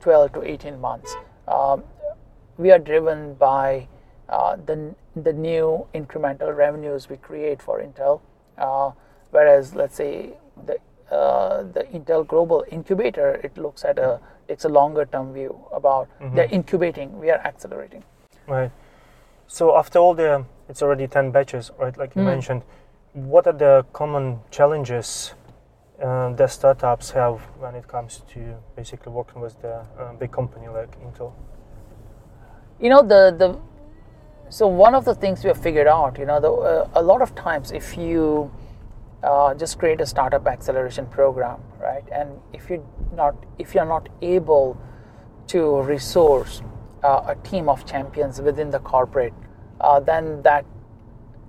12 0.01 0.33
to 0.33 0.43
18 0.43 0.79
months. 0.79 1.15
Um, 1.47 1.83
we 2.57 2.71
are 2.71 2.79
driven 2.79 3.33
by 3.35 3.87
uh, 4.29 4.55
the 4.55 4.95
the 5.15 5.33
new 5.33 5.87
incremental 5.93 6.55
revenues 6.55 7.09
we 7.09 7.17
create 7.17 7.61
for 7.61 7.81
Intel, 7.81 8.21
uh, 8.57 8.91
whereas 9.31 9.75
let's 9.75 9.95
say 9.95 10.33
the 10.65 10.77
uh, 11.11 11.63
the 11.63 11.83
Intel 11.93 12.25
Global 12.25 12.63
Incubator, 12.71 13.35
it 13.43 13.57
looks 13.57 13.83
at 13.85 13.99
a 13.99 14.19
takes 14.47 14.65
a 14.65 14.69
longer 14.69 15.05
term 15.05 15.33
view 15.33 15.59
about 15.71 16.09
mm-hmm. 16.19 16.35
they're 16.35 16.49
incubating, 16.51 17.19
we 17.19 17.29
are 17.29 17.39
accelerating. 17.39 18.03
Right. 18.47 18.71
So 19.47 19.77
after 19.77 19.99
all 19.99 20.13
the, 20.13 20.45
it's 20.69 20.81
already 20.81 21.07
ten 21.07 21.31
batches, 21.31 21.71
right? 21.77 21.97
Like 21.97 22.15
you 22.15 22.21
mm. 22.21 22.25
mentioned, 22.25 22.63
what 23.13 23.45
are 23.47 23.53
the 23.53 23.85
common 23.93 24.39
challenges 24.51 25.33
uh, 26.01 26.33
that 26.33 26.51
startups 26.51 27.11
have 27.11 27.41
when 27.59 27.75
it 27.75 27.87
comes 27.87 28.23
to 28.33 28.55
basically 28.75 29.11
working 29.11 29.41
with 29.41 29.61
the 29.61 29.85
uh, 29.99 30.13
big 30.13 30.31
company 30.31 30.67
like 30.67 30.97
Intel? 31.01 31.33
You 32.79 32.89
know 32.89 33.01
the 33.01 33.35
the. 33.37 33.59
So 34.49 34.67
one 34.67 34.93
of 34.93 35.05
the 35.05 35.15
things 35.15 35.43
we 35.43 35.47
have 35.47 35.57
figured 35.57 35.87
out, 35.87 36.19
you 36.19 36.25
know, 36.25 36.39
the, 36.39 36.51
uh, 36.51 36.89
a 36.93 37.01
lot 37.01 37.23
of 37.23 37.33
times 37.33 37.71
if 37.71 37.97
you 37.97 38.51
uh, 39.23 39.53
just 39.53 39.79
create 39.79 40.01
a 40.01 40.05
startup 40.05 40.47
acceleration 40.47 41.05
program, 41.07 41.59
right? 41.79 42.03
And 42.11 42.39
if 42.51 42.69
you 42.69 42.85
not 43.13 43.35
if 43.57 43.73
you're 43.73 43.85
not 43.85 44.09
able 44.21 44.77
to 45.47 45.81
resource 45.81 46.61
uh, 47.03 47.23
a 47.27 47.35
team 47.47 47.69
of 47.69 47.85
champions 47.85 48.41
within 48.41 48.69
the 48.69 48.79
corporate, 48.79 49.33
uh, 49.81 49.99
then 49.99 50.41
that 50.43 50.65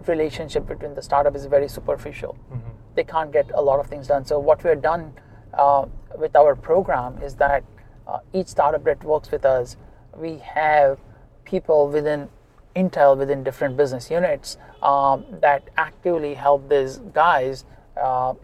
relationship 0.06 0.66
between 0.66 0.94
the 0.94 1.02
startup 1.02 1.34
is 1.34 1.46
very 1.46 1.68
superficial. 1.68 2.37
Mm-hmm. 2.52 2.70
They 2.94 3.04
can't 3.04 3.32
get 3.32 3.50
a 3.54 3.60
lot 3.60 3.80
of 3.80 3.87
things 3.87 4.06
done. 4.06 4.24
So 4.24 4.38
what 4.38 4.62
we've 4.62 4.80
done 4.80 5.12
uh, 5.54 5.87
with 6.16 6.37
our 6.37 6.54
program 6.54 7.22
is 7.22 7.34
that 7.37 7.64
uh, 8.06 8.18
each 8.32 8.48
startup 8.48 8.84
that 8.84 9.02
works 9.02 9.30
with 9.30 9.44
us, 9.44 9.76
we 10.16 10.38
have 10.38 10.98
people 11.44 11.88
within 11.88 12.28
Intel 12.76 13.16
within 13.16 13.44
different 13.44 13.76
business 13.76 14.10
units 14.10 14.56
um, 14.82 15.24
that 15.40 15.68
actively 15.76 16.34
help 16.34 16.68
these 16.68 16.98
guys 17.12 17.64
uh, 18.00 18.34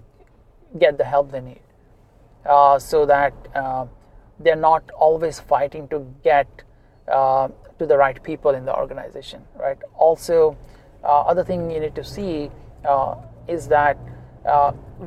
get 0.78 0.98
the 0.98 1.04
help 1.04 1.32
they 1.32 1.40
need. 1.40 1.60
Uh, 2.46 2.78
so 2.78 3.04
that 3.04 3.34
uh, 3.54 3.86
they're 4.38 4.56
not 4.56 4.88
always 4.92 5.38
fighting 5.38 5.86
to 5.88 6.06
get 6.24 6.62
uh, 7.12 7.48
to 7.78 7.84
the 7.84 7.96
right 7.96 8.22
people 8.22 8.52
in 8.52 8.64
the 8.64 8.74
organization 8.74 9.42
right? 9.56 9.76
Also 9.94 10.56
uh, 11.04 11.20
other 11.22 11.44
thing 11.44 11.70
you 11.70 11.80
need 11.80 11.94
to 11.94 12.04
see 12.04 12.50
uh, 12.88 13.14
is 13.46 13.68
that 13.68 13.98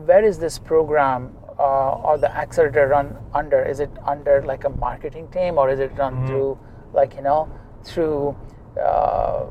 where 0.05 0.23
is 0.23 0.37
this 0.37 0.59
program 0.59 1.35
or 1.57 2.17
the 2.19 2.31
accelerator 2.35 2.87
run 2.87 3.17
under? 3.33 3.63
Is 3.63 3.79
it 3.79 3.89
under 4.05 4.43
like 4.45 4.63
a 4.63 4.69
marketing 4.69 5.27
team 5.29 5.57
or 5.57 5.69
is 5.69 5.79
it 5.79 5.91
run 5.97 6.13
mm-hmm. 6.13 6.27
through 6.27 6.59
like 6.93 7.15
you 7.15 7.21
know 7.21 7.49
through 7.83 8.35
uh, 8.81 9.45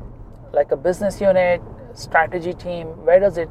like 0.51 0.71
a 0.71 0.77
business 0.77 1.19
unit, 1.21 1.61
strategy 1.93 2.53
team, 2.53 2.87
where 3.05 3.19
does 3.19 3.37
it, 3.37 3.49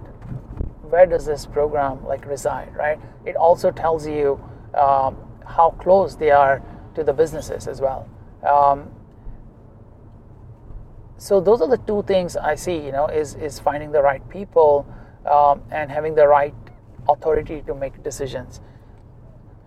where 0.83 1.07
does 1.07 1.27
this 1.27 1.47
program 1.47 2.05
like 2.05 2.27
reside, 2.27 2.75
right? 2.77 2.99
It 3.25 3.37
also 3.37 3.71
tells 3.71 4.07
you 4.07 4.41
um, 4.75 5.17
how 5.47 5.71
close 5.79 6.17
they 6.17 6.31
are 6.31 6.63
to 6.95 7.05
the 7.05 7.13
businesses 7.13 7.67
as 7.67 7.81
well. 7.81 8.09
Um, 8.47 8.91
so 11.17 11.41
those 11.41 11.61
are 11.61 11.69
the 11.69 11.79
two 11.79 12.03
things 12.03 12.37
I 12.37 12.57
see, 12.57 12.77
you 12.77 12.91
know, 12.91 13.07
is 13.07 13.37
is 13.37 13.61
finding 13.61 13.93
the 13.93 14.03
right 14.03 14.29
people 14.29 14.87
um, 15.31 15.63
and 15.71 15.91
having 15.91 16.15
the 16.17 16.27
right 16.27 16.55
authority 17.09 17.63
to 17.67 17.75
make 17.75 18.03
decisions. 18.03 18.61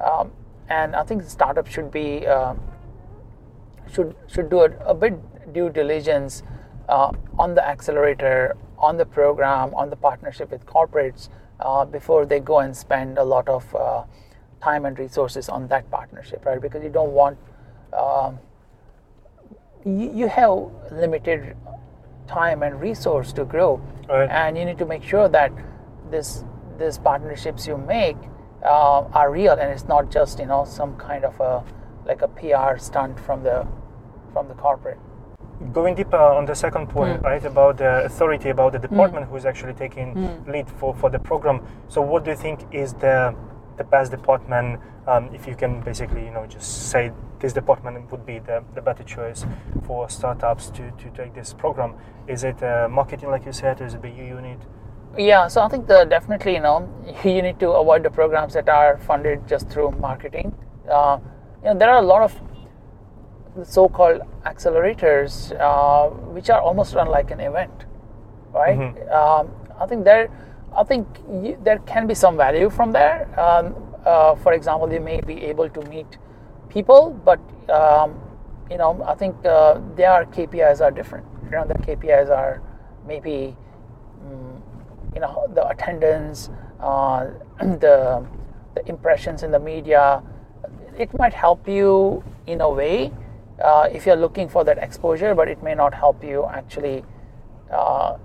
Um, 0.03 0.31
and 0.67 0.95
I 0.95 1.03
think 1.03 1.23
startups 1.23 1.71
should 1.71 1.91
be 1.91 2.27
uh, 2.27 2.55
should 3.91 4.15
should 4.27 4.49
do 4.49 4.61
a 4.61 4.93
bit 4.93 5.13
due 5.53 5.69
diligence 5.69 6.43
uh, 6.89 7.11
on 7.39 7.55
the 7.55 7.67
accelerator, 7.67 8.55
on 8.77 8.97
the 8.97 9.05
program, 9.05 9.73
on 9.73 9.89
the 9.89 9.95
partnership 9.95 10.51
with 10.51 10.65
corporates 10.65 11.29
uh, 11.59 11.85
before 11.85 12.25
they 12.25 12.39
go 12.39 12.59
and 12.59 12.75
spend 12.75 13.17
a 13.17 13.23
lot 13.23 13.47
of 13.47 13.75
uh, 13.75 14.03
time 14.61 14.85
and 14.85 14.97
resources 14.99 15.49
on 15.49 15.67
that 15.67 15.89
partnership, 15.91 16.45
right? 16.45 16.61
Because 16.61 16.83
you 16.83 16.89
don't 16.89 17.11
want 17.11 17.37
um, 17.93 18.39
you, 19.85 20.11
you, 20.13 20.27
have 20.27 20.69
limited 20.91 21.55
time 22.27 22.63
and 22.63 22.81
resource 22.81 23.31
to 23.33 23.45
grow, 23.45 23.79
right. 24.09 24.29
and 24.29 24.57
you 24.57 24.65
need 24.65 24.77
to 24.79 24.85
make 24.85 25.03
sure 25.03 25.29
that 25.29 25.51
this 26.11 26.43
these 26.77 26.97
partnerships 26.97 27.67
you 27.67 27.77
make 27.77 28.17
uh, 28.63 29.01
are 29.13 29.31
real 29.31 29.53
and 29.53 29.71
it's 29.71 29.87
not 29.87 30.11
just 30.11 30.39
you 30.39 30.45
know 30.45 30.65
some 30.65 30.95
kind 30.97 31.23
of 31.23 31.39
a 31.39 31.63
like 32.05 32.21
a 32.21 32.27
PR 32.27 32.77
stunt 32.77 33.19
from 33.19 33.43
the 33.43 33.65
from 34.33 34.47
the 34.47 34.53
corporate 34.55 34.99
going 35.71 35.95
deeper 35.95 36.17
on 36.17 36.45
the 36.45 36.55
second 36.55 36.87
point, 36.87 37.21
mm. 37.21 37.23
right, 37.23 37.43
about 37.45 37.77
the 37.77 38.03
authority, 38.05 38.49
about 38.49 38.73
the 38.73 38.79
department 38.79 39.25
mm. 39.25 39.29
who 39.29 39.35
is 39.35 39.45
actually 39.45 39.73
taking 39.73 40.13
mm. 40.13 40.47
lead 40.47 40.69
for, 40.69 40.93
for 40.95 41.09
the 41.09 41.19
program. 41.19 41.65
So, 41.87 42.01
what 42.01 42.25
do 42.25 42.31
you 42.31 42.37
think 42.37 42.61
is 42.71 42.93
the 42.93 43.35
the 43.77 43.83
best 43.83 44.11
department? 44.11 44.79
Um, 45.07 45.29
if 45.35 45.47
you 45.47 45.55
can 45.55 45.81
basically, 45.81 46.25
you 46.25 46.31
know, 46.31 46.47
just 46.47 46.89
say 46.89 47.11
this 47.39 47.53
department 47.53 48.11
would 48.11 48.25
be 48.25 48.39
the, 48.39 48.63
the 48.73 48.81
better 48.81 49.03
choice 49.03 49.45
for 49.85 50.09
startups 50.09 50.69
to, 50.71 50.91
to 50.91 51.09
take 51.11 51.35
this 51.35 51.53
program. 51.53 51.93
Is 52.27 52.43
it 52.43 52.61
uh, 52.63 52.87
marketing, 52.89 53.29
like 53.29 53.45
you 53.45 53.51
said, 53.51 53.81
or 53.81 53.85
is 53.85 53.93
it 53.93 54.01
the 54.01 54.09
BU 54.09 54.23
unit? 54.23 54.59
Yeah, 55.17 55.47
so 55.47 55.61
I 55.61 55.69
think 55.69 55.87
the 55.87 56.05
definitely, 56.05 56.55
you 56.55 56.61
know, 56.61 56.89
you 57.23 57.41
need 57.41 57.59
to 57.59 57.69
avoid 57.71 58.03
the 58.03 58.09
programs 58.09 58.53
that 58.53 58.67
are 58.67 58.97
funded 58.97 59.47
just 59.47 59.69
through 59.69 59.91
marketing. 59.91 60.55
Uh, 60.89 61.19
you 61.63 61.69
know, 61.69 61.77
there 61.77 61.89
are 61.89 61.99
a 61.99 62.05
lot 62.05 62.21
of 62.21 62.33
so-called 63.63 64.21
accelerators, 64.45 65.57
uh, 65.59 66.09
which 66.09 66.49
are 66.49 66.61
almost 66.61 66.93
run 66.95 67.07
like 67.07 67.31
an 67.31 67.39
event, 67.39 67.85
right? 68.53 68.77
Mm-hmm. 68.77 69.11
Um, 69.11 69.49
I 69.79 69.85
think 69.85 70.03
there, 70.03 70.29
I 70.75 70.83
think 70.83 71.07
you, 71.29 71.57
there 71.63 71.79
can 71.79 72.07
be 72.07 72.13
some 72.13 72.37
value 72.37 72.69
from 72.69 72.91
there. 72.91 73.27
Um, 73.39 73.75
uh, 74.05 74.35
for 74.35 74.53
example, 74.53 74.91
you 74.91 74.99
may 74.99 75.21
be 75.21 75.43
able 75.45 75.69
to 75.69 75.81
meet 75.83 76.17
people, 76.69 77.19
but 77.23 77.39
um, 77.69 78.19
you 78.69 78.77
know, 78.77 79.03
I 79.07 79.15
think 79.15 79.35
uh, 79.45 79.79
their 79.95 80.25
KPIs 80.25 80.81
are 80.81 80.91
different. 80.91 81.25
You 81.45 81.51
know, 81.51 81.65
the 81.65 81.75
KPIs 81.75 82.29
are 82.29 82.61
maybe 83.07 83.55
um, 84.25 84.61
you 85.13 85.21
know 85.21 85.47
the 85.53 85.67
attendance, 85.67 86.49
uh, 86.79 87.27
the 87.59 88.25
the 88.75 88.87
impressions 88.89 89.43
in 89.43 89.51
the 89.51 89.59
media. 89.59 90.21
It 90.97 91.09
might 91.17 91.33
help 91.33 91.67
you 91.67 92.23
in 92.47 92.61
a 92.61 92.69
way 92.69 93.11
uh, 93.63 93.89
if 93.91 94.05
you're 94.05 94.15
looking 94.15 94.49
for 94.49 94.63
that 94.63 94.77
exposure, 94.77 95.33
but 95.33 95.47
it 95.47 95.63
may 95.63 95.73
not 95.73 95.93
help 95.93 96.23
you 96.23 96.45
actually 96.45 97.03
uh, 97.71 98.17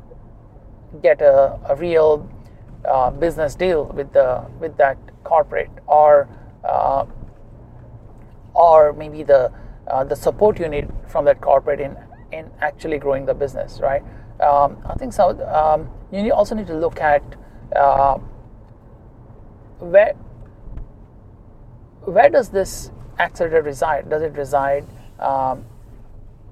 get 1.03 1.21
a, 1.21 1.59
a 1.69 1.77
real 1.77 2.29
uh, 2.85 3.11
business 3.11 3.55
deal 3.55 3.85
with 3.87 4.13
the 4.13 4.45
with 4.59 4.77
that 4.77 4.99
corporate 5.23 5.71
or 5.87 6.29
uh, 6.65 7.05
or 8.55 8.93
maybe 8.93 9.23
the 9.23 9.53
uh, 9.87 10.05
the 10.05 10.17
support 10.17 10.59
you 10.59 10.69
need 10.69 10.89
from 11.07 11.25
that 11.25 11.41
corporate 11.41 11.81
in 11.81 11.97
in 12.33 12.51
actually 12.61 12.99
growing 12.99 13.27
the 13.27 13.35
business, 13.35 13.81
right? 13.81 14.03
Um, 14.41 14.79
I 14.87 14.95
think 14.95 15.13
so. 15.13 15.31
Um, 15.47 15.91
you 16.13 16.33
also 16.33 16.55
need 16.55 16.67
to 16.67 16.75
look 16.75 17.01
at 17.01 17.23
where 19.79 20.15
where 22.05 22.31
does 22.31 22.49
this 22.49 22.91
accelerator 23.19 23.63
reside? 23.63 24.09
Does 24.11 24.23
it 24.23 24.33
reside 24.33 24.87
um, 25.21 25.65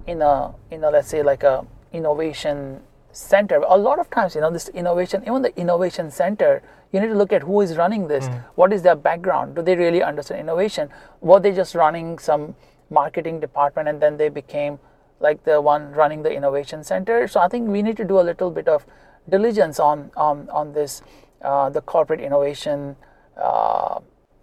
in 0.06 0.22
a 0.22 0.54
in 0.70 0.84
a 0.84 0.90
let's 0.90 1.08
say 1.08 1.22
like 1.22 1.42
a 1.42 1.66
innovation 1.92 2.80
center? 3.12 3.56
A 3.56 3.76
lot 3.76 3.98
of 3.98 4.10
times, 4.10 4.34
you 4.34 4.40
know, 4.40 4.50
this 4.50 4.68
innovation, 4.68 5.22
even 5.22 5.42
the 5.42 5.58
innovation 5.58 6.10
center, 6.10 6.62
you 6.92 7.00
need 7.00 7.08
to 7.08 7.14
look 7.14 7.32
at 7.32 7.42
who 7.42 7.60
is 7.60 7.76
running 7.76 8.08
this. 8.08 8.28
Mm. 8.28 8.44
What 8.54 8.72
is 8.72 8.82
their 8.82 8.96
background? 8.96 9.56
Do 9.56 9.62
they 9.62 9.76
really 9.76 10.02
understand 10.02 10.40
innovation? 10.40 10.88
Were 11.20 11.40
they 11.40 11.52
just 11.52 11.74
running 11.74 12.18
some 12.18 12.54
marketing 12.90 13.40
department 13.40 13.88
and 13.88 14.00
then 14.00 14.16
they 14.16 14.28
became 14.28 14.78
like 15.20 15.44
the 15.44 15.60
one 15.60 15.92
running 15.92 16.22
the 16.22 16.32
innovation 16.32 16.84
center? 16.84 17.26
So 17.26 17.40
I 17.40 17.48
think 17.48 17.68
we 17.68 17.82
need 17.82 17.96
to 17.96 18.04
do 18.04 18.20
a 18.20 18.26
little 18.30 18.50
bit 18.50 18.68
of 18.68 18.86
diligence 19.28 19.80
on 19.80 20.10
on 20.16 20.48
on 20.50 20.72
this, 20.72 21.02
uh, 21.42 21.70
the 21.70 21.80
corporate 21.80 22.20
innovation. 22.20 22.96
Uh, 23.36 24.00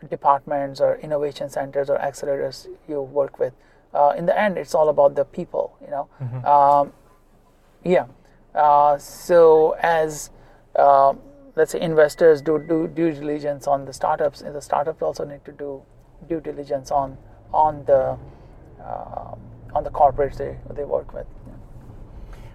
departments 0.10 0.80
or 0.80 0.98
innovation 0.98 1.50
centers 1.50 1.90
or 1.90 1.98
accelerators 1.98 2.68
you 2.88 3.02
work 3.02 3.40
with. 3.40 3.54
Uh, 3.96 4.14
in 4.18 4.26
the 4.26 4.38
end, 4.38 4.58
it's 4.58 4.76
all 4.76 4.90
about 4.90 5.16
the 5.16 5.24
people, 5.24 5.68
you 5.82 5.90
know. 5.90 6.08
Mhm. 6.22 6.46
Um, 6.46 6.94
yeah. 7.84 8.06
Uh, 8.54 8.98
so 8.98 9.76
as 9.82 10.32
uh, 10.76 11.14
let's 11.56 11.72
say 11.72 11.80
investors 11.80 12.42
do, 12.42 12.60
do 12.60 12.88
due 12.88 13.12
diligence 13.12 13.68
on 13.68 13.86
the 13.86 13.94
startups, 13.94 14.42
and 14.42 14.54
the 14.56 14.62
startups 14.62 15.02
also 15.02 15.24
need 15.26 15.44
to 15.46 15.52
do 15.52 15.82
due 16.28 16.42
diligence 16.42 16.92
on 16.92 17.18
on 17.54 17.84
the 17.86 18.18
uh, 18.84 19.36
on 19.74 19.84
the 19.84 19.90
corporates 19.90 20.38
they, 20.38 20.58
they 20.74 20.84
work 20.84 21.14
with. 21.14 21.28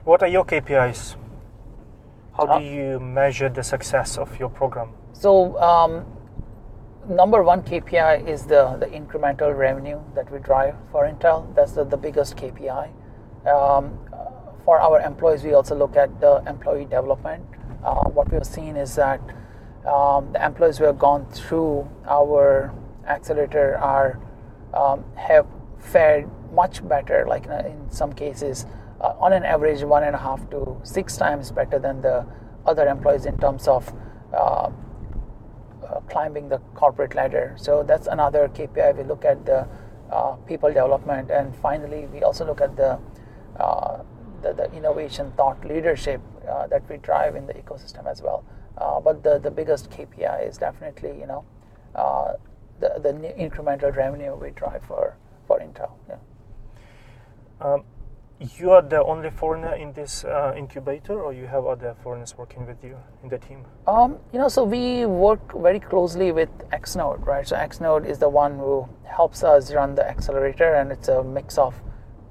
What 0.04 0.22
are 0.22 0.28
your 0.28 0.44
KPIs? 0.44 1.16
How 2.36 2.58
do 2.58 2.64
you 2.64 3.00
measure 3.00 3.48
the 3.48 3.62
success 3.62 4.16
of 4.18 4.38
your 4.38 4.48
program? 4.48 4.88
So 5.12 5.58
um, 5.60 6.04
number 7.08 7.42
one 7.42 7.62
KPI 7.62 8.26
is 8.26 8.44
the, 8.44 8.76
the 8.78 8.86
incremental 8.86 9.56
revenue 9.56 10.00
that 10.14 10.30
we 10.30 10.38
drive 10.38 10.74
for 10.92 11.08
Intel. 11.08 11.54
That's 11.54 11.72
the, 11.72 11.84
the 11.84 11.96
biggest 11.96 12.36
KPI. 12.36 12.90
Um, 13.46 13.98
for 14.64 14.78
our 14.80 15.00
employees, 15.00 15.42
we 15.42 15.54
also 15.54 15.74
look 15.74 15.96
at 15.96 16.20
the 16.20 16.42
employee 16.46 16.84
development. 16.84 17.44
Uh, 17.82 18.08
what 18.10 18.30
we 18.30 18.34
have 18.34 18.46
seen 18.46 18.76
is 18.76 18.94
that 18.96 19.20
um, 19.86 20.32
the 20.32 20.44
employees 20.44 20.78
who 20.78 20.84
have 20.84 20.98
gone 20.98 21.26
through 21.30 21.88
our 22.06 22.72
accelerator 23.08 23.78
are 23.78 24.20
um, 24.74 25.04
have 25.16 25.46
fared 25.78 26.28
much 26.52 26.86
better. 26.86 27.24
Like 27.26 27.46
in, 27.46 27.52
in 27.52 27.90
some 27.90 28.12
cases, 28.12 28.66
uh, 29.00 29.14
on 29.18 29.32
an 29.32 29.44
average, 29.44 29.82
one 29.82 30.04
and 30.04 30.14
a 30.14 30.18
half 30.18 30.48
to 30.50 30.78
six 30.82 31.16
times 31.16 31.50
better 31.50 31.78
than 31.78 32.02
the 32.02 32.26
other 32.66 32.86
employees 32.86 33.24
in 33.24 33.38
terms 33.38 33.66
of 33.66 33.92
uh, 34.34 34.36
uh, 34.36 34.70
climbing 36.10 36.48
the 36.48 36.58
corporate 36.74 37.14
ladder. 37.14 37.54
So 37.56 37.82
that's 37.82 38.06
another 38.06 38.48
KPI. 38.48 38.96
We 38.96 39.04
look 39.04 39.24
at 39.24 39.46
the 39.46 39.66
uh, 40.10 40.32
people 40.46 40.68
development, 40.68 41.30
and 41.30 41.54
finally, 41.56 42.06
we 42.06 42.22
also 42.22 42.44
look 42.44 42.60
at 42.60 42.76
the 42.76 42.98
uh, 43.58 44.02
the, 44.42 44.54
the, 44.54 44.72
innovation 44.72 45.32
thought 45.36 45.62
leadership 45.66 46.20
uh, 46.48 46.66
that 46.68 46.88
we 46.88 46.96
drive 46.96 47.36
in 47.36 47.46
the 47.46 47.52
ecosystem 47.52 48.06
as 48.06 48.22
well. 48.22 48.42
Uh, 48.78 48.98
but 48.98 49.22
the, 49.22 49.38
the 49.38 49.50
biggest 49.50 49.90
KPI 49.90 50.48
is 50.48 50.56
definitely 50.56 51.18
you 51.18 51.26
know 51.26 51.44
uh, 51.94 52.34
the 52.80 52.98
the 53.02 53.12
incremental 53.38 53.94
revenue 53.94 54.34
we 54.34 54.50
drive 54.50 54.82
for 54.84 55.16
for 55.46 55.60
Intel. 55.60 55.92
Yeah. 56.08 56.16
Um, 57.60 57.84
you 58.40 58.70
are 58.70 58.82
the 58.82 59.02
only 59.04 59.30
foreigner 59.30 59.74
in 59.74 59.92
this 59.92 60.24
uh, 60.24 60.54
incubator, 60.56 61.20
or 61.20 61.32
you 61.32 61.46
have 61.46 61.66
other 61.66 61.94
foreigners 62.02 62.36
working 62.38 62.66
with 62.66 62.82
you 62.82 62.96
in 63.22 63.28
the 63.28 63.38
team? 63.38 63.64
Um, 63.86 64.18
you 64.32 64.38
know, 64.38 64.48
so 64.48 64.64
we 64.64 65.04
work 65.04 65.52
very 65.60 65.80
closely 65.80 66.32
with 66.32 66.48
Xnode, 66.72 67.26
right? 67.26 67.46
So 67.46 67.56
Xnode 67.56 68.06
is 68.06 68.18
the 68.18 68.28
one 68.28 68.58
who 68.58 68.88
helps 69.04 69.44
us 69.44 69.72
run 69.74 69.94
the 69.94 70.08
accelerator, 70.08 70.74
and 70.74 70.90
it's 70.90 71.08
a 71.08 71.22
mix 71.22 71.58
of 71.58 71.74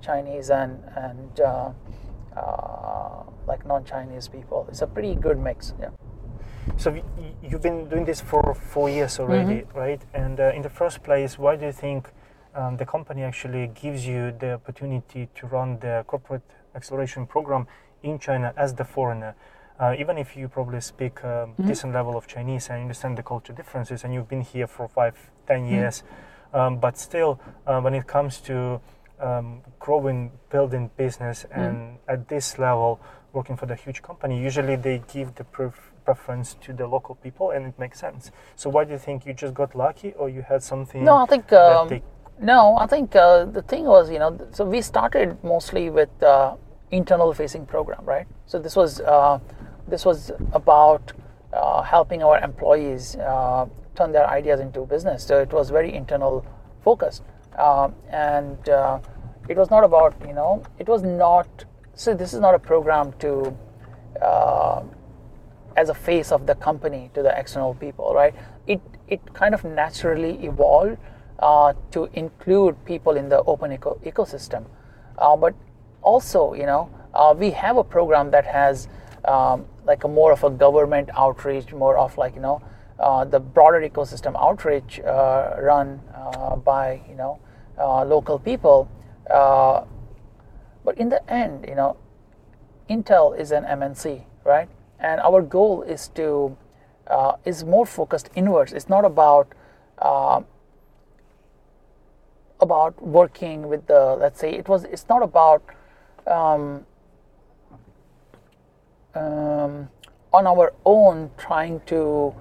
Chinese 0.01 0.49
and 0.49 0.81
and 0.95 1.39
uh, 1.39 1.71
uh, 2.35 3.23
like 3.47 3.65
non-Chinese 3.65 4.27
people. 4.27 4.65
It's 4.69 4.81
a 4.81 4.87
pretty 4.87 5.15
good 5.15 5.37
mix. 5.37 5.73
Yeah. 5.79 5.89
So 6.77 6.91
y- 6.91 7.03
you've 7.43 7.61
been 7.61 7.89
doing 7.89 8.05
this 8.05 8.21
for 8.21 8.53
four 8.55 8.89
years 8.89 9.19
already, 9.19 9.65
right? 9.75 10.01
And 10.13 10.39
uh, 10.39 10.51
in 10.55 10.61
the 10.61 10.69
first 10.69 11.03
place, 11.03 11.37
why 11.37 11.55
do 11.55 11.65
you 11.65 11.71
think 11.71 12.09
um, 12.55 12.77
the 12.77 12.85
company 12.85 13.23
actually 13.23 13.67
gives 13.67 14.05
you 14.05 14.31
the 14.39 14.53
opportunity 14.53 15.29
to 15.35 15.47
run 15.47 15.79
the 15.79 16.03
corporate 16.07 16.43
acceleration 16.75 17.25
program 17.25 17.67
in 18.03 18.19
China 18.19 18.53
as 18.57 18.73
the 18.73 18.85
foreigner? 18.85 19.35
Uh, 19.79 19.95
even 19.97 20.17
if 20.17 20.35
you 20.35 20.49
probably 20.49 20.81
speak 20.81 21.19
a 21.23 21.47
decent 21.65 21.93
level 21.93 22.17
of 22.17 22.27
Chinese 22.27 22.69
and 22.69 22.81
understand 22.81 23.17
the 23.17 23.23
culture 23.23 23.53
differences, 23.53 24.03
and 24.03 24.13
you've 24.13 24.27
been 24.27 24.41
here 24.41 24.67
for 24.67 24.89
five, 24.89 25.15
ten 25.47 25.65
years, 25.65 26.03
um, 26.53 26.79
but 26.79 26.97
still, 26.97 27.39
uh, 27.65 27.79
when 27.79 27.93
it 27.93 28.05
comes 28.05 28.41
to 28.41 28.81
um, 29.21 29.61
growing, 29.79 30.31
building 30.49 30.89
business, 30.97 31.45
and 31.51 31.97
at 32.09 32.27
this 32.27 32.59
level, 32.59 32.99
working 33.31 33.55
for 33.55 33.67
the 33.67 33.75
huge 33.75 34.01
company, 34.01 34.41
usually 34.41 34.75
they 34.75 35.01
give 35.13 35.35
the 35.35 35.45
pref- 35.45 35.93
preference 36.03 36.55
to 36.55 36.73
the 36.73 36.85
local 36.85 37.15
people, 37.15 37.51
and 37.51 37.65
it 37.65 37.79
makes 37.79 37.99
sense. 37.99 38.31
So 38.57 38.69
why 38.69 38.83
do 38.83 38.91
you 38.91 38.97
think 38.97 39.25
you 39.25 39.33
just 39.33 39.53
got 39.53 39.75
lucky, 39.75 40.13
or 40.13 40.27
you 40.27 40.41
had 40.41 40.61
something? 40.61 41.05
No, 41.05 41.15
I 41.15 41.25
think 41.25 41.53
um, 41.53 42.01
no, 42.41 42.77
I 42.77 42.87
think 42.87 43.15
uh, 43.15 43.45
the 43.45 43.61
thing 43.61 43.85
was, 43.85 44.09
you 44.09 44.19
know, 44.19 44.37
so 44.51 44.63
we 44.65 44.81
started 44.81 45.41
mostly 45.43 45.89
with 45.89 46.09
uh, 46.23 46.55
internal 46.91 47.33
facing 47.33 47.65
program, 47.65 48.03
right? 48.05 48.27
So 48.45 48.59
this 48.59 48.75
was 48.75 49.01
uh, 49.01 49.39
this 49.87 50.05
was 50.05 50.31
about 50.53 51.11
uh, 51.53 51.81
helping 51.81 52.23
our 52.23 52.39
employees 52.39 53.15
uh, 53.17 53.65
turn 53.95 54.11
their 54.11 54.27
ideas 54.27 54.59
into 54.59 54.85
business. 54.85 55.23
So 55.25 55.39
it 55.39 55.51
was 55.51 55.69
very 55.69 55.93
internal 55.93 56.45
focused, 56.83 57.23
um, 57.57 57.93
and 58.09 58.69
uh, 58.69 58.99
it 59.49 59.57
was 59.57 59.69
not 59.69 59.83
about 59.83 60.15
you 60.25 60.33
know, 60.33 60.63
it 60.77 60.87
was 60.87 61.03
not. 61.03 61.65
So 61.93 62.13
this 62.13 62.33
is 62.33 62.39
not 62.39 62.55
a 62.55 62.59
program 62.59 63.13
to 63.19 63.53
as 65.77 65.87
a 65.87 65.93
face 65.93 66.31
of 66.31 66.45
the 66.45 66.55
company 66.55 67.09
to 67.13 67.21
the 67.23 67.37
external 67.39 67.73
people, 67.73 68.13
right? 68.13 68.33
It 68.67 68.81
it 69.07 69.33
kind 69.33 69.53
of 69.53 69.63
naturally 69.63 70.45
evolved 70.45 70.97
uh, 71.39 71.73
to 71.91 72.09
include 72.13 72.75
people 72.85 73.15
in 73.15 73.29
the 73.29 73.41
open 73.43 73.71
eco- 73.71 73.99
ecosystem, 74.05 74.65
uh, 75.17 75.35
but 75.35 75.55
also, 76.01 76.53
you 76.53 76.65
know, 76.65 76.89
uh, 77.13 77.33
we 77.37 77.51
have 77.51 77.77
a 77.77 77.83
program 77.83 78.31
that 78.31 78.45
has 78.45 78.87
um, 79.25 79.65
like 79.85 80.03
a 80.03 80.07
more 80.07 80.31
of 80.31 80.43
a 80.43 80.49
government 80.49 81.09
outreach, 81.15 81.73
more 81.73 81.97
of 81.97 82.17
like 82.17 82.35
you 82.35 82.41
know 82.41 82.61
uh, 82.99 83.25
the 83.25 83.39
broader 83.39 83.81
ecosystem 83.81 84.35
outreach 84.39 84.99
uh, 84.99 85.55
run 85.61 86.01
uh, 86.13 86.55
by 86.55 87.01
you 87.09 87.15
know 87.15 87.39
local 88.05 88.37
people. 88.37 88.89
But 89.27 90.97
in 90.97 91.09
the 91.09 91.21
end, 91.31 91.65
you 91.67 91.75
know, 91.75 91.97
Intel 92.89 93.37
is 93.37 93.51
an 93.51 93.63
MNC, 93.63 94.23
right? 94.43 94.69
And 94.99 95.19
our 95.21 95.41
goal 95.41 95.83
is 95.83 96.07
to 96.09 96.55
is 97.45 97.63
more 97.63 97.85
focused 97.85 98.29
inwards. 98.35 98.73
It's 98.73 98.89
not 98.89 99.05
about 99.05 99.53
about 102.61 103.01
working 103.01 103.67
with 103.67 103.85
the 103.87 104.15
let's 104.19 104.39
say 104.39 104.53
it 104.53 104.67
was. 104.67 104.83
It's 104.85 105.07
not 105.09 105.23
about 105.23 105.63
um, 106.27 106.85
um, 109.15 109.89
on 110.31 110.47
our 110.47 110.73
own 110.85 111.31
trying 111.37 111.81
to 111.87 112.33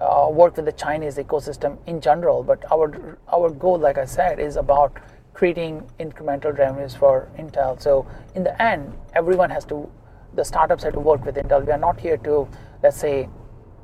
uh, 0.00 0.28
work 0.30 0.56
with 0.56 0.64
the 0.64 0.72
Chinese 0.72 1.16
ecosystem 1.16 1.78
in 1.86 2.00
general. 2.00 2.42
But 2.42 2.64
our 2.70 3.18
our 3.32 3.50
goal, 3.50 3.78
like 3.78 3.98
I 3.98 4.04
said, 4.04 4.38
is 4.38 4.56
about 4.56 4.98
creating 5.34 5.82
incremental 5.98 6.56
revenues 6.56 6.94
for 6.94 7.28
Intel. 7.38 7.80
So 7.80 8.06
in 8.34 8.44
the 8.44 8.60
end, 8.62 8.92
everyone 9.14 9.50
has 9.50 9.64
to, 9.66 9.90
the 10.34 10.44
startups 10.44 10.84
have 10.84 10.92
to 10.92 11.00
work 11.00 11.24
with 11.24 11.36
Intel. 11.36 11.64
We 11.64 11.72
are 11.72 11.78
not 11.78 11.98
here 11.98 12.16
to, 12.18 12.48
let's 12.82 12.96
say, 12.96 13.28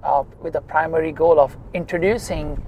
uh, 0.02 0.24
with 0.42 0.52
the 0.52 0.60
primary 0.60 1.12
goal 1.12 1.40
of 1.40 1.56
introducing 1.74 2.64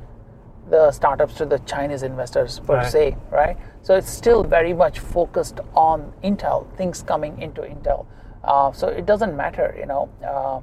the 0.70 0.90
startups 0.92 1.34
to 1.34 1.44
the 1.44 1.58
Chinese 1.60 2.02
investors 2.02 2.60
per 2.60 2.76
Right. 2.76 2.86
se, 2.86 3.16
right? 3.30 3.56
So 3.82 3.96
it's 3.96 4.08
still 4.10 4.44
very 4.44 4.72
much 4.72 5.00
focused 5.00 5.60
on 5.74 6.12
Intel, 6.22 6.66
things 6.76 7.02
coming 7.02 7.40
into 7.42 7.62
Intel. 7.62 8.06
Uh, 8.44 8.72
so 8.72 8.88
it 8.88 9.04
doesn't 9.06 9.36
matter, 9.36 9.74
you 9.78 9.86
know, 9.86 10.08
uh, 10.24 10.60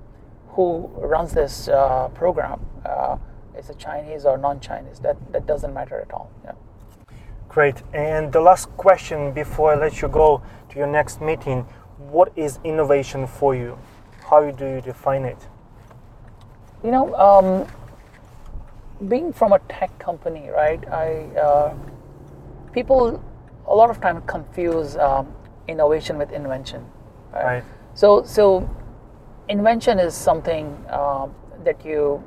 who 0.56 0.90
runs 0.98 1.34
this 1.34 1.68
uh, 1.68 2.08
program. 2.14 2.66
Uh, 2.86 3.18
it's 3.56 3.70
a 3.70 3.76
Chinese 3.76 4.26
or 4.26 4.38
non-Chinese. 4.38 5.00
That 5.00 5.18
that 5.32 5.46
doesn't 5.46 5.74
matter 5.74 6.00
at 6.00 6.12
all. 6.14 6.30
Yeah. 6.44 6.54
Great. 7.50 7.84
And 7.94 8.32
the 8.32 8.42
last 8.42 8.70
question 8.78 9.32
before 9.34 9.74
I 9.74 9.76
let 9.76 10.02
you 10.02 10.08
go 10.08 10.42
to 10.70 10.78
your 10.78 10.88
next 10.88 11.22
meeting 11.22 11.66
what 11.98 12.32
is 12.36 12.60
innovation 12.64 13.26
for 13.28 13.56
you? 13.56 13.78
How 14.30 14.52
do 14.52 14.66
you 14.66 14.82
define 14.82 15.26
it? 15.26 15.38
You 16.84 16.92
know, 16.92 17.16
um, 17.16 17.68
being 19.08 19.32
from 19.32 19.54
a 19.54 19.60
tech 19.70 19.98
company, 20.00 20.50
right? 20.50 20.84
I 20.92 21.26
uh, 21.38 21.76
people 22.74 23.24
a 23.68 23.76
lot 23.76 23.90
of 23.90 24.02
time 24.02 24.22
confuse 24.24 24.96
um, 24.98 25.34
innovation 25.68 26.18
with 26.18 26.32
invention. 26.32 26.86
Right. 27.34 27.64
So, 27.94 28.24
so 28.24 28.70
invention 29.50 30.00
is 30.00 30.14
something 30.16 30.66
um, 30.90 31.36
that 31.64 31.86
you 31.86 32.24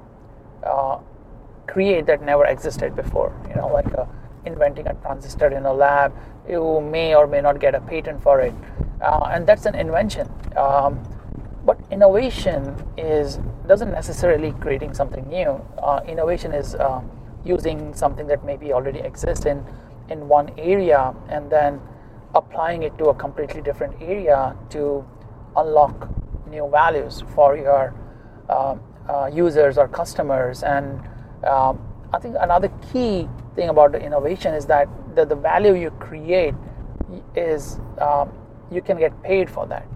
uh, 0.65 0.99
create 1.67 2.07
that 2.07 2.23
never 2.23 2.45
existed 2.45 2.95
before. 2.95 3.33
You 3.49 3.57
know, 3.57 3.69
like 3.69 3.93
uh, 3.97 4.05
inventing 4.45 4.87
a 4.87 4.95
transistor 4.95 5.49
in 5.49 5.65
a 5.65 5.73
lab. 5.73 6.13
You 6.49 6.81
may 6.81 7.15
or 7.15 7.27
may 7.27 7.41
not 7.41 7.61
get 7.61 7.75
a 7.75 7.81
patent 7.81 8.23
for 8.23 8.41
it, 8.41 8.55
uh, 9.01 9.31
and 9.33 9.47
that's 9.47 9.67
an 9.67 9.75
invention. 9.75 10.29
Um, 10.57 11.01
but 11.65 11.79
innovation 11.91 12.75
is 12.97 13.39
doesn't 13.67 13.93
necessarily 13.93 14.53
creating 14.61 14.95
something 14.95 15.29
new. 15.29 15.61
Uh, 15.79 16.01
innovation 16.07 16.53
is 16.53 16.75
uh, 16.75 17.01
using 17.45 17.95
something 17.95 18.27
that 18.27 18.45
maybe 18.45 18.73
already 18.73 19.01
exists 19.01 19.47
in 19.47 19.65
in 20.09 20.29
one 20.29 20.51
area 20.59 21.15
and 21.29 21.51
then 21.51 21.81
applying 22.35 22.83
it 22.83 22.97
to 22.99 23.07
a 23.07 23.15
completely 23.15 23.61
different 23.61 23.95
area 24.01 24.57
to 24.71 25.05
unlock 25.57 26.09
new 26.49 26.69
values 26.71 27.23
for 27.35 27.57
your 27.57 27.95
uh, 28.49 28.77
uh, 29.09 29.27
users 29.33 29.79
or 29.79 29.89
customers. 29.89 30.63
And 30.63 31.01
um, 31.45 31.81
I 32.13 32.19
think 32.19 32.37
another 32.41 32.71
key 32.93 33.29
thing 33.55 33.69
about 33.69 33.93
the 33.93 34.01
innovation 34.01 34.55
is 34.55 34.67
that 34.67 34.89
the, 35.15 35.25
the 35.25 35.35
value 35.35 35.75
you 35.75 35.91
create 35.93 36.55
is 37.35 37.79
um, 38.01 38.33
you 38.71 38.83
can 38.83 38.99
get 38.99 39.21
paid 39.23 39.51
for 39.51 39.67
that, 39.67 39.87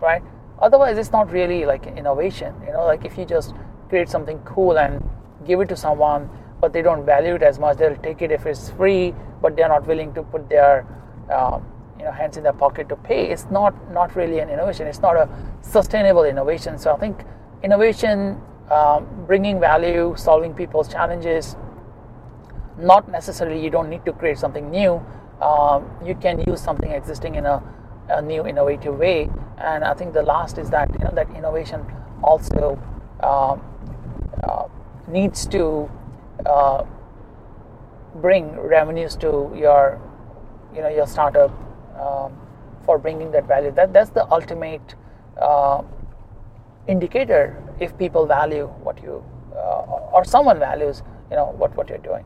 right? 0.00 0.22
Otherwise, 0.60 0.98
it's 0.98 1.12
not 1.12 1.30
really 1.32 1.64
like 1.64 1.86
innovation. 1.86 2.54
You 2.66 2.72
know, 2.72 2.84
like 2.84 3.04
if 3.04 3.18
you 3.18 3.24
just 3.24 3.54
create 3.88 4.08
something 4.08 4.38
cool 4.44 4.78
and 4.78 5.08
give 5.46 5.60
it 5.60 5.68
to 5.68 5.76
someone, 5.76 6.30
but 6.60 6.72
they 6.72 6.82
don't 6.82 7.04
value 7.04 7.34
it 7.34 7.42
as 7.42 7.58
much, 7.58 7.78
they'll 7.78 7.96
take 7.96 8.22
it 8.22 8.30
if 8.30 8.46
it's 8.46 8.70
free, 8.70 9.14
but 9.42 9.56
they're 9.56 9.68
not 9.68 9.86
willing 9.86 10.14
to 10.14 10.22
put 10.22 10.48
their 10.48 10.86
um, 11.30 11.64
you 11.98 12.04
know 12.04 12.12
hands 12.12 12.36
in 12.36 12.42
their 12.42 12.52
pocket 12.52 12.88
to 12.88 12.96
pay. 12.96 13.30
It's 13.30 13.46
not 13.50 13.74
not 13.92 14.14
really 14.16 14.38
an 14.38 14.48
innovation. 14.48 14.86
It's 14.86 15.00
not 15.00 15.16
a 15.16 15.28
sustainable 15.60 16.24
innovation. 16.24 16.78
So 16.78 16.94
I 16.94 16.98
think 16.98 17.24
innovation, 17.62 18.40
um, 18.70 19.06
bringing 19.26 19.60
value, 19.60 20.14
solving 20.16 20.54
people's 20.54 20.88
challenges, 20.88 21.56
not 22.78 23.08
necessarily 23.10 23.62
you 23.62 23.70
don't 23.70 23.88
need 23.88 24.04
to 24.04 24.12
create 24.12 24.38
something 24.38 24.70
new. 24.70 25.04
Um, 25.40 25.90
you 26.04 26.14
can 26.14 26.42
use 26.46 26.60
something 26.60 26.90
existing 26.90 27.34
in 27.34 27.46
a, 27.46 27.62
a 28.08 28.22
new 28.22 28.46
innovative 28.46 28.98
way. 28.98 29.30
And 29.58 29.84
I 29.84 29.94
think 29.94 30.12
the 30.12 30.22
last 30.22 30.58
is 30.58 30.70
that 30.70 30.90
you 30.92 31.04
know 31.04 31.12
that 31.14 31.30
innovation 31.36 31.84
also 32.22 32.78
um, 33.22 33.62
uh, 34.42 34.66
needs 35.08 35.46
to 35.48 35.90
uh, 36.46 36.84
bring 38.16 38.58
revenues 38.58 39.16
to 39.16 39.52
your 39.54 40.00
you 40.74 40.82
know 40.82 40.88
your 40.88 41.06
startup 41.06 41.50
um, 41.98 42.36
for 42.84 42.98
bringing 42.98 43.30
that 43.32 43.46
value. 43.46 43.70
That 43.70 43.92
that's 43.92 44.10
the 44.10 44.30
ultimate 44.30 44.94
uh, 45.40 45.82
indicator 46.88 47.56
if 47.80 47.96
people 47.98 48.26
value 48.26 48.66
what 48.82 49.02
you 49.02 49.24
uh, 49.54 50.12
or 50.12 50.24
someone 50.24 50.58
values 50.58 51.02
you 51.30 51.36
know 51.36 51.54
what 51.56 51.74
what 51.76 51.88
you're 51.88 51.98
doing. 51.98 52.24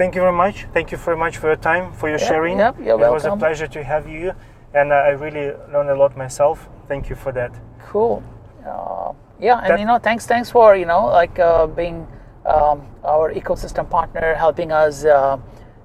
Thank 0.00 0.14
you 0.14 0.22
very 0.22 0.32
much. 0.32 0.66
Thank 0.72 0.92
you 0.92 0.96
very 0.96 1.18
much 1.18 1.36
for 1.36 1.48
your 1.48 1.56
time, 1.70 1.92
for 1.92 2.08
your 2.08 2.18
Yeah, 2.18 2.28
sharing. 2.28 2.58
yep, 2.58 2.74
you're 2.78 3.04
it 3.04 3.12
was 3.12 3.26
a 3.26 3.36
pleasure 3.36 3.66
to 3.66 3.84
have 3.84 4.08
you, 4.08 4.32
and 4.72 4.92
uh, 4.92 5.08
I 5.08 5.10
really 5.24 5.52
learned 5.72 5.90
a 5.90 5.94
lot 5.94 6.16
myself. 6.16 6.70
Thank 6.88 7.10
you 7.10 7.16
for 7.16 7.32
that. 7.32 7.52
Cool. 7.90 8.22
Uh, 8.66 9.12
yeah, 9.38 9.58
and 9.58 9.70
That- 9.70 9.78
you 9.80 9.84
know, 9.84 9.98
thanks, 9.98 10.24
thanks 10.24 10.48
for 10.50 10.74
you 10.74 10.86
know, 10.86 11.04
like 11.20 11.38
uh, 11.38 11.66
being 11.66 12.06
um, 12.46 12.80
our 13.04 13.30
ecosystem 13.34 13.90
partner, 13.90 14.34
helping 14.34 14.72
us 14.72 15.04
uh, 15.04 15.36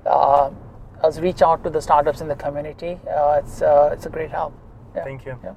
uh, 0.06 0.50
us 1.04 1.20
reach 1.20 1.42
out 1.42 1.62
to 1.66 1.70
the 1.70 1.82
startups 1.82 2.22
in 2.22 2.30
the 2.30 2.38
community. 2.46 2.98
Uh, 3.06 3.42
it's 3.44 3.62
uh, 3.62 3.90
it's 3.92 4.06
a 4.06 4.10
great 4.10 4.32
help. 4.32 4.54
Yeah. 4.96 5.04
Thank 5.04 5.26
you. 5.26 5.38
Yeah. 5.44 5.56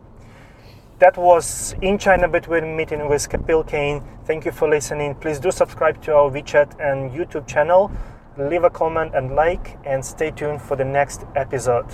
That 0.99 1.17
was 1.17 1.77
In 1.81 1.97
China 1.97 2.27
Between 2.27 2.75
meeting 2.77 3.09
with 3.09 3.29
Kapil 3.29 3.63
Kane. 3.69 4.03
Thank 4.25 4.45
you 4.47 4.51
for 4.51 4.69
listening. 4.69 5.15
Please 5.15 5.39
do 5.39 5.53
subscribe 5.53 6.03
to 6.03 6.11
our 6.17 6.29
WeChat 6.29 6.69
and 6.81 7.13
YouTube 7.13 7.47
channel. 7.47 7.93
Leave 8.39 8.63
a 8.63 8.71
comment 8.71 9.17
and 9.17 9.35
like, 9.35 9.77
and 9.85 10.05
stay 10.05 10.31
tuned 10.31 10.63
for 10.63 10.77
the 10.77 10.85
next 10.85 11.25
episode. 11.35 11.87